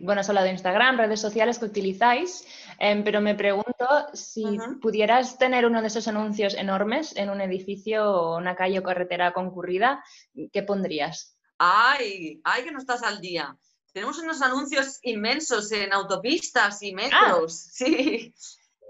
bueno, 0.00 0.20
has 0.20 0.28
hablado 0.28 0.46
de 0.46 0.52
Instagram, 0.52 0.98
redes 0.98 1.20
sociales 1.20 1.58
que 1.58 1.64
utilizáis, 1.64 2.46
em, 2.78 3.02
pero 3.02 3.20
me 3.20 3.34
pregunto 3.34 3.86
si 4.12 4.44
pudieras 4.80 5.38
tener 5.38 5.66
uno 5.66 5.80
de 5.80 5.86
esos 5.88 6.08
anuncios 6.08 6.54
enormes 6.54 7.16
en 7.16 7.30
un 7.30 7.40
edificio 7.40 8.10
o 8.10 8.36
una 8.38 8.54
calle 8.54 8.78
o 8.78 8.82
carretera 8.82 9.32
concurrida, 9.32 10.04
¿qué 10.52 10.62
pondrías? 10.62 11.36
¡Ay! 11.58 12.40
¡Ay, 12.44 12.64
que 12.64 12.72
no 12.72 12.78
estás 12.78 13.02
al 13.02 13.20
día! 13.20 13.56
Tenemos 13.92 14.18
unos 14.18 14.40
anuncios 14.40 14.98
inmensos 15.02 15.70
en 15.72 15.92
autopistas 15.92 16.82
y 16.82 16.94
metros, 16.94 17.66
ah. 17.66 17.70
sí. 17.72 18.34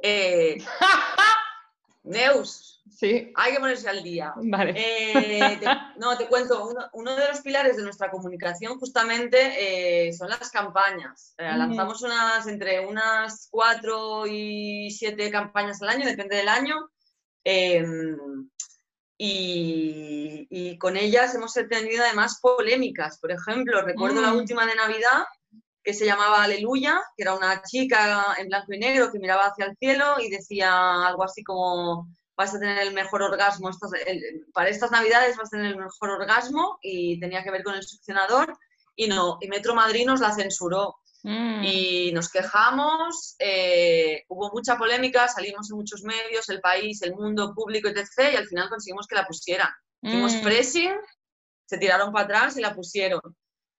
Eh, 0.00 0.58
Neus, 2.04 2.71
Sí. 2.90 3.32
Hay 3.36 3.52
que 3.52 3.60
ponerse 3.60 3.88
al 3.88 4.02
día. 4.02 4.32
Vale. 4.36 4.74
Eh, 4.76 5.60
no, 5.98 6.16
te 6.16 6.26
cuento, 6.26 6.70
uno, 6.92 7.16
de 7.16 7.28
los 7.28 7.40
pilares 7.40 7.76
de 7.76 7.84
nuestra 7.84 8.10
comunicación 8.10 8.78
justamente 8.78 10.08
eh, 10.08 10.12
son 10.12 10.28
las 10.28 10.50
campañas. 10.50 11.34
Eh, 11.38 11.50
lanzamos 11.56 12.02
unas 12.02 12.46
entre 12.46 12.86
unas 12.86 13.48
cuatro 13.50 14.26
y 14.26 14.90
siete 14.90 15.30
campañas 15.30 15.80
al 15.82 15.90
año, 15.90 16.06
depende 16.06 16.36
del 16.36 16.48
año. 16.48 16.90
Em, 17.44 18.48
y, 19.18 20.76
con 20.78 20.96
ellas 20.96 21.34
hemos 21.34 21.54
tenido 21.54 22.04
además 22.04 22.40
polémicas. 22.40 23.18
Por 23.20 23.30
ejemplo, 23.30 23.82
recuerdo 23.82 24.20
la 24.20 24.32
mm. 24.32 24.36
última 24.36 24.66
de 24.66 24.74
Navidad 24.74 25.24
que 25.84 25.94
se 25.94 26.06
llamaba 26.06 26.42
Aleluya, 26.42 27.00
que 27.16 27.22
era 27.22 27.34
una 27.34 27.62
chica 27.62 28.34
en 28.38 28.48
blanco 28.48 28.72
y 28.72 28.78
negro 28.78 29.10
que 29.10 29.18
miraba 29.18 29.46
hacia 29.46 29.66
el 29.66 29.76
cielo 29.76 30.16
y 30.20 30.30
decía 30.30 31.06
algo 31.06 31.24
así 31.24 31.42
como 31.42 32.08
vas 32.36 32.54
a 32.54 32.58
tener 32.58 32.78
el 32.78 32.94
mejor 32.94 33.22
orgasmo, 33.22 33.70
para 34.52 34.68
estas 34.68 34.90
navidades 34.90 35.36
vas 35.36 35.48
a 35.48 35.56
tener 35.56 35.72
el 35.72 35.76
mejor 35.76 36.10
orgasmo 36.10 36.78
y 36.82 37.20
tenía 37.20 37.42
que 37.42 37.50
ver 37.50 37.62
con 37.62 37.74
el 37.74 37.82
succionador 37.82 38.56
y 38.96 39.08
no, 39.08 39.38
y 39.40 39.48
Metro 39.48 39.74
Madrid 39.74 40.06
nos 40.06 40.20
la 40.20 40.32
censuró. 40.32 40.96
Mm. 41.24 41.62
Y 41.62 42.12
nos 42.12 42.28
quejamos, 42.28 43.36
eh, 43.38 44.24
hubo 44.28 44.50
mucha 44.52 44.76
polémica, 44.76 45.28
salimos 45.28 45.70
en 45.70 45.76
muchos 45.76 46.02
medios, 46.02 46.48
el 46.48 46.60
país, 46.60 47.00
el 47.02 47.14
mundo 47.14 47.54
público, 47.54 47.88
etc. 47.88 48.32
Y 48.32 48.36
al 48.36 48.48
final 48.48 48.68
conseguimos 48.68 49.06
que 49.06 49.14
la 49.14 49.26
pusieran. 49.26 49.70
Hicimos 50.02 50.34
mm. 50.34 50.42
pressing, 50.42 50.92
se 51.64 51.78
tiraron 51.78 52.12
para 52.12 52.24
atrás 52.24 52.56
y 52.56 52.60
la 52.60 52.74
pusieron. 52.74 53.20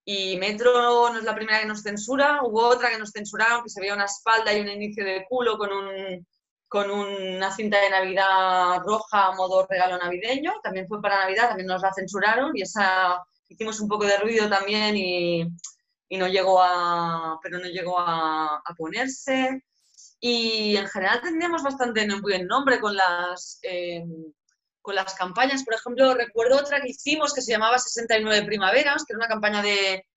Y 0.05 0.38
Metro 0.38 1.12
no 1.12 1.17
es 1.17 1.24
la 1.24 1.36
primera 1.36 1.60
que 1.60 1.65
nos 1.65 1.81
censura, 1.81 2.41
hubo 2.43 2.65
otra 2.67 2.89
que 2.89 2.98
nos 2.98 3.12
censuraron, 3.12 3.63
que 3.63 3.69
se 3.69 3.81
veía 3.81 3.93
una 3.93 4.05
espalda 4.05 4.53
y 4.53 4.62
un 4.62 4.69
inicio 4.69 5.03
de 5.03 5.25
culo 5.29 5.57
con, 5.57 5.72
un, 5.72 6.25
con 6.73 6.89
una 6.89 7.51
cinta 7.51 7.79
de 7.79 7.91
Navidad 7.91 8.79
roja 8.83 9.27
a 9.27 9.35
modo 9.35 9.67
regalo 9.69 9.95
navideño. 9.95 10.53
También 10.63 10.87
fue 10.87 10.99
para 10.99 11.19
Navidad, 11.19 11.49
también 11.49 11.67
nos 11.67 11.83
la 11.83 11.93
censuraron 11.93 12.49
y 12.57 12.63
esa 12.63 13.23
hicimos 13.47 13.79
un 13.79 13.87
poco 13.87 14.05
de 14.05 14.17
ruido 14.17 14.49
también 14.49 14.97
y, 14.97 15.43
y 16.09 16.17
no 16.17 16.27
llegó 16.27 16.59
a, 16.63 17.37
pero 17.43 17.59
no 17.59 17.65
llegó 17.65 17.99
a, 17.99 18.55
a, 18.65 18.73
ponerse. 18.75 19.63
Y 20.19 20.75
en 20.75 20.87
general 20.87 21.21
tendríamos 21.21 21.61
bastante 21.61 22.07
buen 22.19 22.47
nombre 22.47 22.79
con 22.79 22.95
las, 22.95 23.59
eh, 23.61 24.03
con 24.81 24.95
las 24.95 25.13
campañas. 25.13 25.63
Por 25.63 25.75
ejemplo, 25.75 26.15
recuerdo 26.15 26.57
otra 26.57 26.81
que 26.81 26.89
hicimos 26.89 27.35
que 27.35 27.43
se 27.43 27.51
llamaba 27.51 27.77
69 27.77 28.47
Primaveras, 28.47 29.05
que 29.05 29.13
era 29.13 29.19
una 29.19 29.27
campaña 29.27 29.61
de, 29.61 30.07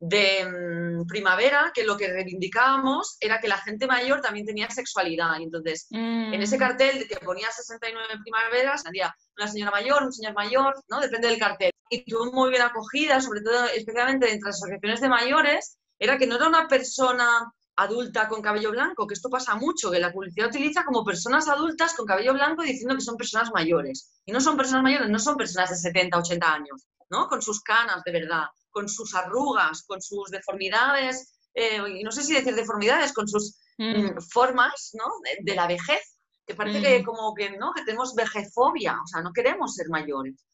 de 0.00 0.44
mm, 0.44 1.06
primavera, 1.06 1.70
que 1.74 1.84
lo 1.84 1.96
que 1.96 2.08
reivindicábamos 2.08 3.16
era 3.20 3.40
que 3.40 3.48
la 3.48 3.58
gente 3.58 3.86
mayor 3.86 4.20
también 4.20 4.46
tenía 4.46 4.68
sexualidad. 4.70 5.36
entonces, 5.40 5.86
en 5.90 6.42
ese 6.42 6.56
mm. 6.56 6.60
cartel 6.60 7.08
que 7.08 7.16
ponía 7.24 7.50
69 7.50 8.20
primaveras, 8.22 8.82
salía 8.82 9.14
una 9.36 9.48
señora 9.48 9.70
mayor, 9.70 10.02
un 10.02 10.12
señor 10.12 10.34
mayor, 10.34 10.74
¿no? 10.88 11.00
Depende 11.00 11.28
del 11.28 11.38
cartel. 11.38 11.70
Y 11.90 12.04
tuvo 12.04 12.32
muy 12.32 12.50
bien 12.50 12.62
acogida, 12.62 13.20
sobre 13.20 13.40
todo, 13.42 13.66
especialmente 13.66 14.30
entre 14.30 14.48
las 14.48 14.56
asociaciones 14.56 15.00
de 15.00 15.08
mayores, 15.08 15.78
era 15.98 16.18
que 16.18 16.26
no 16.26 16.36
era 16.36 16.48
una 16.48 16.66
persona 16.68 17.52
adulta 17.76 18.28
con 18.28 18.42
cabello 18.42 18.70
blanco, 18.70 19.06
que 19.06 19.14
esto 19.14 19.28
pasa 19.28 19.56
mucho, 19.56 19.90
que 19.90 19.98
la 19.98 20.12
publicidad 20.12 20.48
utiliza 20.48 20.84
como 20.84 21.04
personas 21.04 21.48
adultas 21.48 21.94
con 21.94 22.06
cabello 22.06 22.32
blanco 22.32 22.62
diciendo 22.62 22.94
que 22.94 23.00
son 23.00 23.16
personas 23.16 23.50
mayores. 23.52 24.12
Y 24.24 24.32
no 24.32 24.40
son 24.40 24.56
personas 24.56 24.82
mayores, 24.82 25.08
no 25.08 25.18
son 25.18 25.36
personas 25.36 25.70
de 25.70 25.76
70, 25.76 26.18
80 26.18 26.52
años, 26.52 26.86
¿no? 27.10 27.28
Con 27.28 27.42
sus 27.42 27.60
canas 27.60 28.02
de 28.04 28.12
verdad, 28.12 28.44
con 28.70 28.88
sus 28.88 29.14
arrugas, 29.14 29.84
con 29.86 30.02
sus 30.02 30.30
deformidades, 30.30 31.34
eh, 31.54 31.80
y 32.00 32.02
no 32.02 32.10
sé 32.10 32.22
si 32.22 32.34
decir 32.34 32.54
deformidades, 32.54 33.12
con 33.12 33.28
sus 33.28 33.56
mm. 33.78 33.84
Mm, 33.84 34.20
formas, 34.20 34.90
¿no? 34.94 35.04
De, 35.42 35.54
la 35.54 35.66
vejez, 35.66 36.18
que 36.46 36.54
parece 36.54 36.82
que 36.82 37.00
mm. 37.00 37.04
como 37.04 37.34
que, 37.34 37.56
¿no? 37.56 37.72
Que 37.72 37.84
tenemos 37.84 38.14
vejefobia, 38.14 38.98
o 39.02 39.06
sea, 39.06 39.22
no 39.22 39.32
queremos 39.32 39.74
ser 39.74 39.88
mayores. 39.88 40.44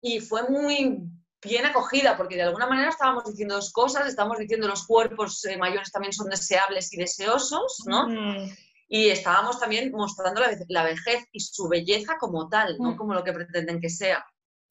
Y 0.00 0.20
fue 0.20 0.48
muy 0.48 0.98
bien 1.44 1.66
acogida, 1.66 2.16
porque 2.16 2.36
de 2.36 2.42
alguna 2.42 2.66
manera 2.66 2.88
estábamos 2.88 3.24
diciendo 3.24 3.56
dos 3.56 3.72
cosas, 3.72 4.06
estamos 4.06 4.38
diciendo 4.38 4.68
los 4.68 4.86
cuerpos 4.86 5.44
eh, 5.44 5.56
mayores 5.58 5.90
también 5.90 6.12
son 6.12 6.28
deseables 6.28 6.92
y 6.92 6.96
deseosos, 6.96 7.82
¿no? 7.86 8.08
Mm. 8.08 8.50
Y 8.88 9.08
estábamos 9.08 9.58
también 9.58 9.90
mostrando 9.92 10.42
la, 10.68 10.84
vejez 10.84 11.24
y 11.32 11.40
su 11.40 11.68
belleza 11.68 12.16
como 12.18 12.48
tal, 12.48 12.76
¿no? 12.78 12.96
Como 12.96 13.14
lo 13.14 13.24
que 13.24 13.32
pretenden 13.32 13.80
que 13.80 13.88
sea. 13.88 14.24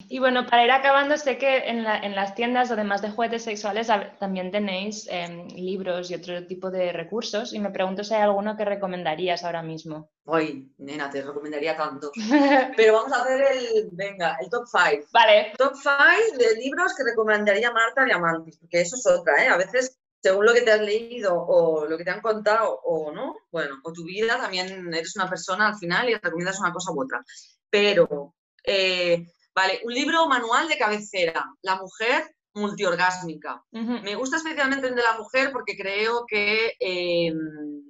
Y 0.08 0.18
bueno, 0.18 0.46
para 0.46 0.64
ir 0.64 0.70
acabando, 0.70 1.16
sé 1.16 1.38
que 1.38 1.68
en, 1.68 1.84
las 1.84 2.34
tiendas, 2.34 2.70
además 2.70 3.02
de 3.02 3.10
juguetes 3.10 3.44
sexuales, 3.44 3.88
también 4.18 4.50
tenéis 4.50 5.06
em, 5.10 5.46
libros 5.48 6.10
y 6.10 6.14
otro 6.14 6.46
tipo 6.46 6.70
de 6.70 6.92
recursos. 6.92 7.52
Y 7.52 7.58
me 7.58 7.70
pregunto 7.70 8.04
si 8.04 8.14
hay 8.14 8.22
alguno 8.22 8.56
que 8.56 8.64
recomendarías 8.64 9.44
ahora 9.44 9.62
mismo. 9.62 10.10
Ay, 10.26 10.70
nena, 10.78 11.10
te 11.10 11.22
recomendaría 11.22 11.76
tanto. 11.76 12.12
Pero 12.76 12.94
vamos 12.94 13.12
a 13.12 13.22
hacer 13.22 13.42
el, 13.52 13.88
venga, 13.92 14.36
el 14.40 14.48
top 14.50 14.64
5. 14.66 15.08
Vale. 15.12 15.52
Top 15.58 15.74
5 15.74 16.38
de 16.38 16.60
libros 16.60 16.94
que 16.94 17.04
recomendaría 17.04 17.70
Marta 17.70 18.04
Diamantis, 18.04 18.58
porque 18.58 18.80
eso 18.80 18.96
es 18.96 19.06
otra, 19.06 19.44
¿eh? 19.44 19.48
A 19.48 19.56
veces, 19.56 19.98
según 20.22 20.46
lo 20.46 20.54
que 20.54 20.62
te 20.62 20.72
has 20.72 20.80
leído 20.80 21.34
o 21.34 21.86
lo 21.86 21.98
que 21.98 22.04
te 22.04 22.10
han 22.10 22.20
contado 22.20 22.80
o 22.84 23.12
no, 23.12 23.36
bueno, 23.50 23.76
o 23.82 23.92
tu 23.92 24.04
vida, 24.04 24.38
también 24.38 24.92
eres 24.94 25.16
una 25.16 25.28
persona 25.28 25.68
al 25.68 25.76
final 25.76 26.08
y 26.08 26.14
recomiendas 26.14 26.60
una 26.60 26.72
cosa 26.72 26.92
u 26.92 27.02
otra. 27.02 27.24
Pero... 27.70 28.34
Eh, 28.64 29.26
Vale, 29.54 29.80
un 29.84 29.92
libro 29.92 30.26
manual 30.28 30.68
de 30.68 30.78
cabecera, 30.78 31.44
La 31.62 31.76
mujer 31.76 32.34
multiorgásmica. 32.54 33.62
Me 33.70 34.14
gusta 34.14 34.36
especialmente 34.36 34.88
el 34.88 34.94
de 34.94 35.02
la 35.02 35.16
mujer 35.18 35.52
porque 35.52 35.76
creo 35.76 36.24
que 36.26 36.74
em, 36.78 37.82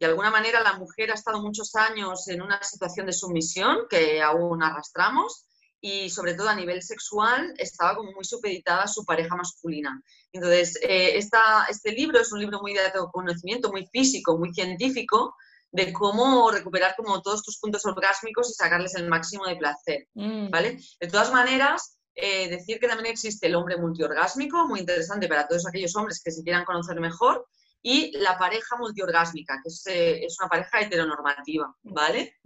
de 0.00 0.06
alguna 0.06 0.30
manera 0.30 0.60
la 0.60 0.76
mujer 0.76 1.10
ha 1.10 1.14
estado 1.14 1.40
muchos 1.40 1.74
años 1.76 2.28
en 2.28 2.42
una 2.42 2.62
situación 2.62 3.06
de 3.06 3.12
sumisión 3.12 3.86
que 3.88 4.20
aún 4.20 4.62
arrastramos 4.62 5.46
y 5.80 6.08
sobre 6.08 6.34
todo 6.34 6.48
a 6.48 6.54
nivel 6.54 6.82
sexual 6.82 7.54
estaba 7.58 7.94
como 7.96 8.12
muy 8.12 8.24
supeditada 8.24 8.84
a 8.84 8.88
su 8.88 9.04
pareja 9.04 9.36
masculina. 9.36 10.02
Entonces, 10.32 10.78
eh, 10.82 11.16
este 11.16 11.92
libro 11.92 12.18
es 12.20 12.32
un 12.32 12.40
libro 12.40 12.60
muy 12.60 12.72
de 12.72 12.80
conocimiento, 13.12 13.70
muy 13.70 13.86
físico, 13.92 14.38
muy 14.38 14.52
científico, 14.52 15.36
de 15.74 15.92
cómo 15.92 16.52
recuperar 16.52 16.94
como 16.96 17.20
todos 17.20 17.42
tus 17.42 17.58
puntos 17.58 17.84
orgásmicos 17.84 18.48
y 18.48 18.54
sacarles 18.54 18.94
el 18.94 19.08
máximo 19.08 19.44
de 19.44 19.56
placer, 19.56 20.06
mm. 20.14 20.48
¿vale? 20.48 20.78
De 21.00 21.08
todas 21.08 21.32
maneras, 21.32 21.98
eh, 22.14 22.48
decir 22.48 22.78
que 22.78 22.86
también 22.86 23.12
existe 23.12 23.48
el 23.48 23.56
hombre 23.56 23.76
multiorgásmico, 23.76 24.68
muy 24.68 24.78
interesante 24.78 25.26
para 25.26 25.48
todos 25.48 25.66
aquellos 25.66 25.96
hombres 25.96 26.22
que 26.24 26.30
se 26.30 26.44
quieran 26.44 26.64
conocer 26.64 27.00
mejor, 27.00 27.44
y 27.82 28.16
la 28.18 28.38
pareja 28.38 28.76
multiorgásmica, 28.76 29.60
que 29.64 29.68
es, 29.68 29.82
eh, 29.86 30.26
una 30.38 30.48
pareja 30.48 30.80
heteronormativa, 30.80 31.74
¿vale? 31.82 32.36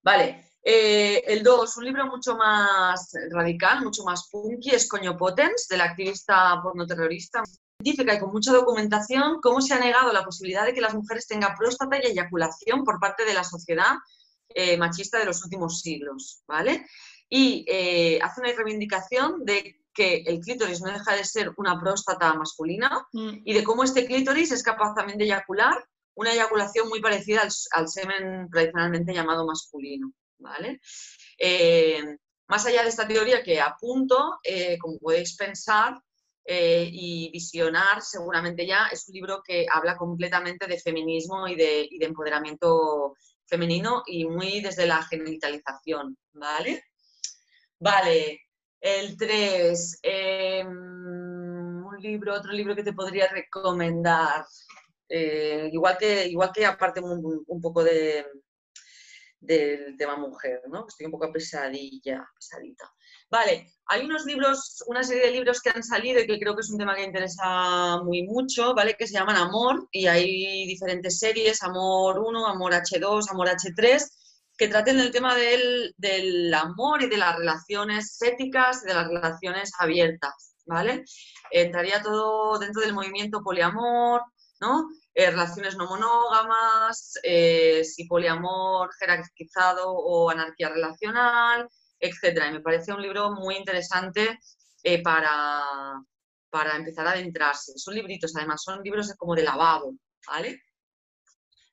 Vale, 0.00 0.52
eh, 0.62 1.20
el 1.26 1.42
2, 1.42 1.76
un 1.78 1.84
libro 1.84 2.06
mucho 2.06 2.36
más 2.36 3.10
radical, 3.32 3.82
mucho 3.82 4.04
más 4.04 4.28
punky, 4.30 4.70
es 4.70 4.88
Coño 4.88 5.16
Potens, 5.16 5.66
del 5.68 5.80
activista 5.80 6.60
pornoterrorista 6.62 7.42
científica 7.84 8.14
y 8.14 8.18
con 8.18 8.32
mucha 8.32 8.52
documentación 8.52 9.40
cómo 9.42 9.60
se 9.60 9.74
ha 9.74 9.78
negado 9.78 10.12
la 10.12 10.24
posibilidad 10.24 10.64
de 10.64 10.72
que 10.72 10.80
las 10.80 10.94
mujeres 10.94 11.26
tengan 11.26 11.54
próstata 11.56 11.98
y 11.98 12.06
eyaculación 12.06 12.84
por 12.84 12.98
parte 12.98 13.24
de 13.24 13.34
la 13.34 13.44
sociedad 13.44 13.94
eh, 14.48 14.76
machista 14.76 15.18
de 15.18 15.26
los 15.26 15.44
últimos 15.44 15.80
siglos, 15.80 16.42
¿vale? 16.46 16.86
Y 17.28 17.64
eh, 17.68 18.18
hace 18.22 18.40
una 18.40 18.52
reivindicación 18.52 19.44
de 19.44 19.80
que 19.92 20.24
el 20.26 20.40
clítoris 20.40 20.80
no 20.80 20.90
deja 20.90 21.14
de 21.14 21.24
ser 21.24 21.52
una 21.56 21.78
próstata 21.78 22.32
masculina 22.34 23.06
mm. 23.12 23.42
y 23.44 23.52
de 23.52 23.64
cómo 23.64 23.84
este 23.84 24.06
clítoris 24.06 24.50
es 24.52 24.62
capaz 24.62 24.94
también 24.94 25.18
de 25.18 25.24
eyacular 25.24 25.84
una 26.16 26.32
eyaculación 26.32 26.88
muy 26.88 27.00
parecida 27.00 27.42
al, 27.72 27.88
semen 27.88 28.48
tradicionalmente 28.50 29.12
llamado 29.12 29.46
masculino, 29.46 30.12
¿vale? 30.38 30.80
Eh, 31.38 32.16
más 32.46 32.64
allá 32.66 32.82
de 32.82 32.88
esta 32.88 33.08
teoría 33.08 33.42
que 33.42 33.60
apunto, 33.60 34.38
como 34.80 34.98
podéis 34.98 35.34
pensar, 35.36 36.00
eh, 36.46 36.88
y 36.92 37.30
Visionar, 37.30 38.02
seguramente 38.02 38.66
ya, 38.66 38.88
es 38.92 39.08
un 39.08 39.14
libro 39.14 39.42
que 39.42 39.66
habla 39.70 39.96
completamente 39.96 40.66
de 40.66 40.78
feminismo 40.78 41.48
y 41.48 41.54
de, 41.54 41.88
empoderamiento 42.00 43.14
femenino 43.46 44.02
y 44.06 44.26
muy 44.26 44.60
desde 44.60 44.86
la 44.86 45.02
genitalización, 45.02 46.18
¿vale? 46.32 46.84
Vale, 47.78 48.40
el 48.80 49.16
3, 49.16 50.00
em, 50.02 51.86
un 51.86 51.96
libro, 52.00 52.34
otro 52.34 52.52
libro 52.52 52.76
que 52.76 52.84
te 52.84 52.92
podría 52.92 53.28
recomendar, 53.28 54.44
eh, 55.08 55.70
igual, 55.72 55.96
que, 55.98 56.26
igual 56.26 56.50
que 56.54 56.66
aparte 56.66 57.00
un, 57.00 57.60
poco 57.62 57.82
de, 57.82 58.26
del 59.40 59.96
tema 59.96 60.16
mujer, 60.16 60.62
¿no? 60.68 60.86
Estoy 60.86 61.06
un 61.06 61.12
poco 61.12 61.32
pesadilla, 61.32 62.26
pesadita. 62.34 62.92
Vale, 63.34 63.74
hay 63.86 64.04
unos 64.04 64.26
libros, 64.26 64.84
una 64.86 65.02
serie 65.02 65.26
de 65.26 65.32
libros 65.32 65.60
que 65.60 65.70
han 65.70 65.82
salido 65.82 66.20
y 66.20 66.26
que 66.28 66.38
creo 66.38 66.54
que 66.54 66.60
es 66.60 66.70
un 66.70 66.78
tema 66.78 66.94
que 66.94 67.02
interesa 67.02 68.00
muy 68.04 68.22
mucho, 68.22 68.74
¿vale? 68.74 68.94
Que 68.96 69.08
se 69.08 69.14
llaman 69.14 69.34
Amor 69.34 69.88
y 69.90 70.06
hay 70.06 70.64
diferentes 70.66 71.18
series, 71.18 71.60
Amor 71.64 72.20
1, 72.20 72.46
Amor 72.46 72.74
H2, 72.74 73.28
Amor 73.32 73.48
H3, 73.48 74.08
que 74.56 74.68
traten 74.68 74.98
del 74.98 75.10
tema 75.10 75.34
del, 75.34 76.54
amor 76.54 77.02
y 77.02 77.08
de 77.08 77.16
las 77.16 77.36
relaciones 77.36 78.22
éticas 78.22 78.84
y 78.84 78.86
de 78.86 78.94
las 78.94 79.08
relaciones 79.08 79.72
abiertas, 79.80 80.54
¿vale? 80.66 81.02
Entraría 81.50 82.00
todo 82.02 82.56
dentro 82.60 82.82
del 82.82 82.94
movimiento 82.94 83.42
poliamor, 83.42 84.22
¿no? 84.60 84.90
Eh, 85.12 85.28
relaciones 85.32 85.76
no 85.76 85.86
monógamas, 85.88 87.14
eh, 87.24 87.82
si 87.82 88.04
poliamor 88.04 88.90
jerarquizado 88.96 89.90
o 89.90 90.30
anarquía 90.30 90.68
relacional, 90.68 91.68
etcétera. 92.04 92.48
Y 92.48 92.52
me 92.52 92.60
parece 92.60 92.92
un 92.92 93.02
libro 93.02 93.32
muy 93.32 93.56
interesante 93.56 94.38
eh, 94.82 95.02
para, 95.02 95.62
para 96.50 96.76
empezar 96.76 97.06
a 97.06 97.12
adentrarse. 97.12 97.72
Son 97.76 97.94
libritos, 97.94 98.36
además, 98.36 98.62
son 98.62 98.82
libros 98.82 99.12
como 99.16 99.34
de 99.34 99.42
lavado, 99.42 99.92
¿vale? 100.26 100.60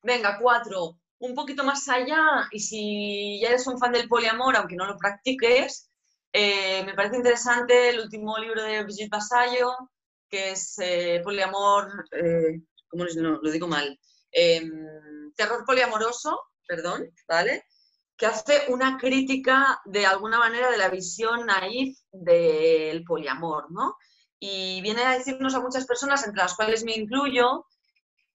Venga, 0.04 0.38
cuatro. 0.42 0.98
Un 1.20 1.36
poquito 1.36 1.64
más 1.64 1.88
allá, 1.88 2.48
y 2.52 2.60
si 2.60 3.40
ya 3.40 3.50
eres 3.50 3.68
un 3.68 3.78
fan 3.78 3.92
del 3.92 4.08
poliamor, 4.08 4.56
aunque 4.56 4.76
no 4.76 4.86
lo 4.86 4.98
practiques, 4.98 5.92
eh, 6.34 6.84
me 6.84 6.96
parece 6.96 7.18
interesante 7.18 7.90
el 7.90 8.00
último 8.00 8.38
libro 8.40 8.64
de 8.64 8.84
Brigitte 8.84 9.12
Basayo, 9.12 9.72
que 10.30 10.52
es 10.52 10.80
eh, 10.80 11.22
poliamor, 11.24 12.06
eh, 12.12 12.62
¿cómo 12.88 13.04
lo 13.04 13.52
digo 13.52 13.68
mal? 13.68 14.00
Em, 14.32 15.32
terror 15.36 15.64
poliamoroso, 15.66 16.40
perdón, 16.66 17.12
¿vale? 17.28 17.66
Que 18.22 18.28
hace 18.28 18.66
una 18.68 19.00
crítica 19.00 19.82
de 19.84 20.06
alguna 20.06 20.38
manera 20.38 20.70
de 20.70 20.78
la 20.78 20.90
visión 20.90 21.48
naif 21.48 21.98
del 22.12 23.04
poliamor, 23.04 23.72
¿no? 23.72 23.98
Y 24.40 24.80
viene 24.82 25.02
a 25.02 25.18
decirnos 25.18 25.56
a 25.56 25.60
muchas 25.60 25.88
personas, 25.88 26.24
entre 26.24 26.44
las 26.44 26.54
cuales 26.54 26.84
me 26.84 26.94
incluyo, 26.94 27.66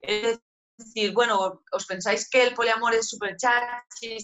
es 0.01 0.41
decir, 0.77 1.13
bueno, 1.13 1.63
os 1.71 1.87
pensáis 1.87 2.29
que 2.29 2.43
el 2.43 2.55
poliamor 2.57 2.95
es 2.95 3.09
súper 3.09 3.37
chachi, 3.37 4.19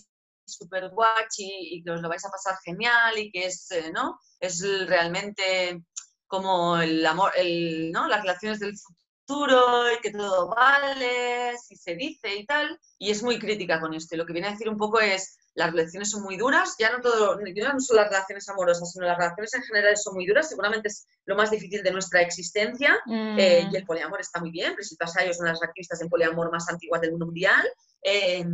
súper 0.44 0.90
guachi 0.90 1.76
y 1.76 1.84
que 1.84 1.92
os 1.92 2.02
lo 2.02 2.08
vais 2.08 2.24
a 2.24 2.30
pasar 2.30 2.58
genial 2.64 3.16
y 3.16 3.30
que 3.30 3.46
es, 3.46 3.70
eh, 3.70 3.92
¿no? 3.92 4.18
Es 4.40 4.60
realmente 4.88 5.84
como 6.26 6.76
el 6.78 7.06
amor, 7.06 7.30
el, 7.36 7.92
¿no? 7.92 8.08
Las 8.08 8.22
relaciones 8.22 8.58
del 8.58 8.76
futuro 8.76 9.01
y 9.28 10.00
que 10.00 10.10
todo 10.10 10.48
vale, 10.48 11.56
si 11.58 11.76
se 11.76 11.94
dice 11.94 12.34
y 12.34 12.46
tal. 12.46 12.78
Y 12.98 13.10
es 13.10 13.22
muy 13.22 13.38
crítica 13.38 13.80
con 13.80 13.94
esto. 13.94 14.14
Y 14.14 14.18
lo 14.18 14.26
que 14.26 14.32
viene 14.32 14.48
a 14.48 14.52
decir 14.52 14.68
un 14.68 14.76
poco 14.76 15.00
es, 15.00 15.38
las 15.54 15.70
relaciones 15.70 16.10
son 16.10 16.22
muy 16.22 16.36
duras, 16.36 16.76
ya 16.78 16.90
no 16.90 17.00
todo, 17.00 17.36
no 17.36 17.80
son 17.80 17.96
las 17.96 18.08
relaciones 18.08 18.48
amorosas, 18.48 18.90
sino 18.90 19.06
las 19.06 19.18
relaciones 19.18 19.52
en 19.54 19.62
general 19.62 19.96
son 19.96 20.14
muy 20.14 20.26
duras, 20.26 20.48
seguramente 20.48 20.88
es 20.88 21.06
lo 21.26 21.36
más 21.36 21.50
difícil 21.50 21.82
de 21.82 21.90
nuestra 21.90 22.22
existencia, 22.22 22.98
eh, 23.06 23.68
y 23.70 23.76
el 23.76 23.84
poliamor 23.84 24.20
está 24.20 24.40
muy 24.40 24.50
bien, 24.50 24.74
Priscila 24.74 25.06
Sayo 25.06 25.30
es 25.30 25.40
una 25.40 25.50
de 25.50 25.54
las 25.54 25.62
activistas 25.62 26.00
en 26.00 26.08
poliamor 26.08 26.50
más 26.50 26.70
antiguas 26.70 27.02
del 27.02 27.10
mundo 27.10 27.26
mundial, 27.26 27.68
eh, 28.02 28.46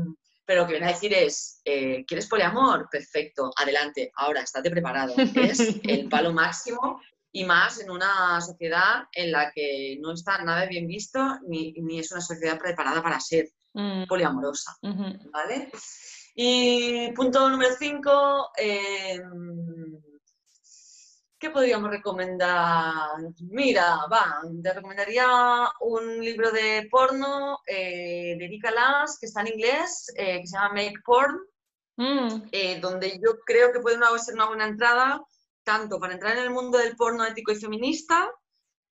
pero 0.44 0.62
lo 0.62 0.66
que 0.66 0.72
viene 0.72 0.86
a 0.86 0.92
decir 0.92 1.14
es, 1.14 1.60
eh, 1.64 2.04
¿quieres 2.04 2.26
poliamor? 2.26 2.88
Perfecto, 2.90 3.52
adelante, 3.56 4.10
ahora, 4.16 4.40
estate 4.40 4.70
preparado. 4.70 5.14
Es 5.36 5.60
el 5.84 6.08
palo 6.08 6.32
máximo 6.32 7.00
y 7.32 7.44
más 7.44 7.80
en 7.80 7.90
una 7.90 8.40
sociedad 8.40 9.04
en 9.12 9.32
la 9.32 9.52
que 9.52 9.98
no 10.00 10.12
está 10.12 10.42
nada 10.42 10.66
bien 10.66 10.86
visto 10.86 11.20
ni, 11.46 11.72
ni 11.72 11.98
es 11.98 12.10
una 12.12 12.20
sociedad 12.20 12.58
preparada 12.58 13.02
para 13.02 13.20
ser 13.20 13.50
mm. 13.74 14.06
poliamorosa. 14.06 14.76
¿Vale? 14.82 15.70
Y 16.34 17.12
punto 17.12 17.48
número 17.50 17.74
5, 17.78 18.50
¿Qué 21.38 21.50
podríamos 21.50 21.90
recomendar? 21.90 23.16
Mira, 23.42 24.06
va, 24.10 24.40
te 24.60 24.72
recomendaría 24.72 25.24
un 25.82 26.18
libro 26.18 26.50
de 26.50 26.88
porno 26.90 27.60
eh, 27.64 28.34
de 28.36 28.44
Erika 28.44 28.72
que 29.20 29.26
está 29.26 29.42
en 29.42 29.54
inglés, 29.54 30.12
eh, 30.16 30.40
que 30.40 30.46
se 30.48 30.56
llama 30.56 30.74
Make 30.74 31.00
Porn, 31.04 31.38
mm. 31.96 32.48
eh, 32.50 32.80
donde 32.80 33.20
yo 33.24 33.38
creo 33.46 33.72
que 33.72 33.78
puede 33.78 33.98
ser 34.18 34.34
una 34.34 34.48
buena 34.48 34.66
entrada, 34.66 35.22
tanto 35.68 36.00
para 36.00 36.14
entrar 36.14 36.34
en 36.38 36.44
el 36.44 36.50
mundo 36.50 36.78
del 36.78 36.96
porno 36.96 37.26
ético 37.26 37.52
y 37.52 37.56
feminista, 37.56 38.26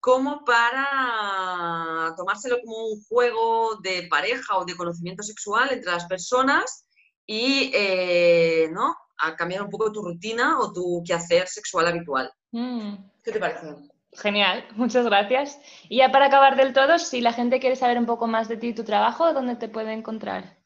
como 0.02 0.44
para 0.44 2.14
tomárselo 2.18 2.58
como 2.60 2.88
un 2.88 3.02
juego 3.06 3.78
de 3.78 4.08
pareja 4.10 4.58
o 4.58 4.66
de 4.66 4.76
conocimiento 4.76 5.24
sexual 5.24 5.70
entre 5.72 5.94
las 5.94 6.06
personas 6.06 6.86
y 7.26 7.72
eh, 7.74 8.68
¿no? 8.74 8.94
a 9.20 9.38
cambiar 9.38 9.62
un 9.62 9.70
poco 9.70 9.90
tu 9.94 10.02
rutina 10.02 10.60
o 10.60 10.74
tu 10.74 11.02
quehacer 11.08 11.48
sexual 11.48 11.88
habitual. 11.88 12.30
Mm. 12.52 12.96
¿Qué 13.24 13.32
te 13.32 13.40
parece? 13.40 13.74
Genial, 14.12 14.68
muchas 14.76 15.06
gracias. 15.06 15.58
Y 15.88 16.00
ya 16.00 16.12
para 16.12 16.26
acabar 16.26 16.58
del 16.58 16.74
todo, 16.74 17.00
si 17.00 17.22
la 17.22 17.32
gente 17.32 17.62
quiere 17.62 17.78
saber 17.78 17.98
un 17.98 18.06
poco 18.06 18.28
más 18.28 18.50
de 18.50 18.58
ti 18.58 18.68
y 18.68 18.76
tu 18.76 18.84
trabajo, 18.84 19.32
¿dónde 19.32 19.56
te 19.56 19.70
puede 19.70 19.94
encontrar? 19.94 20.58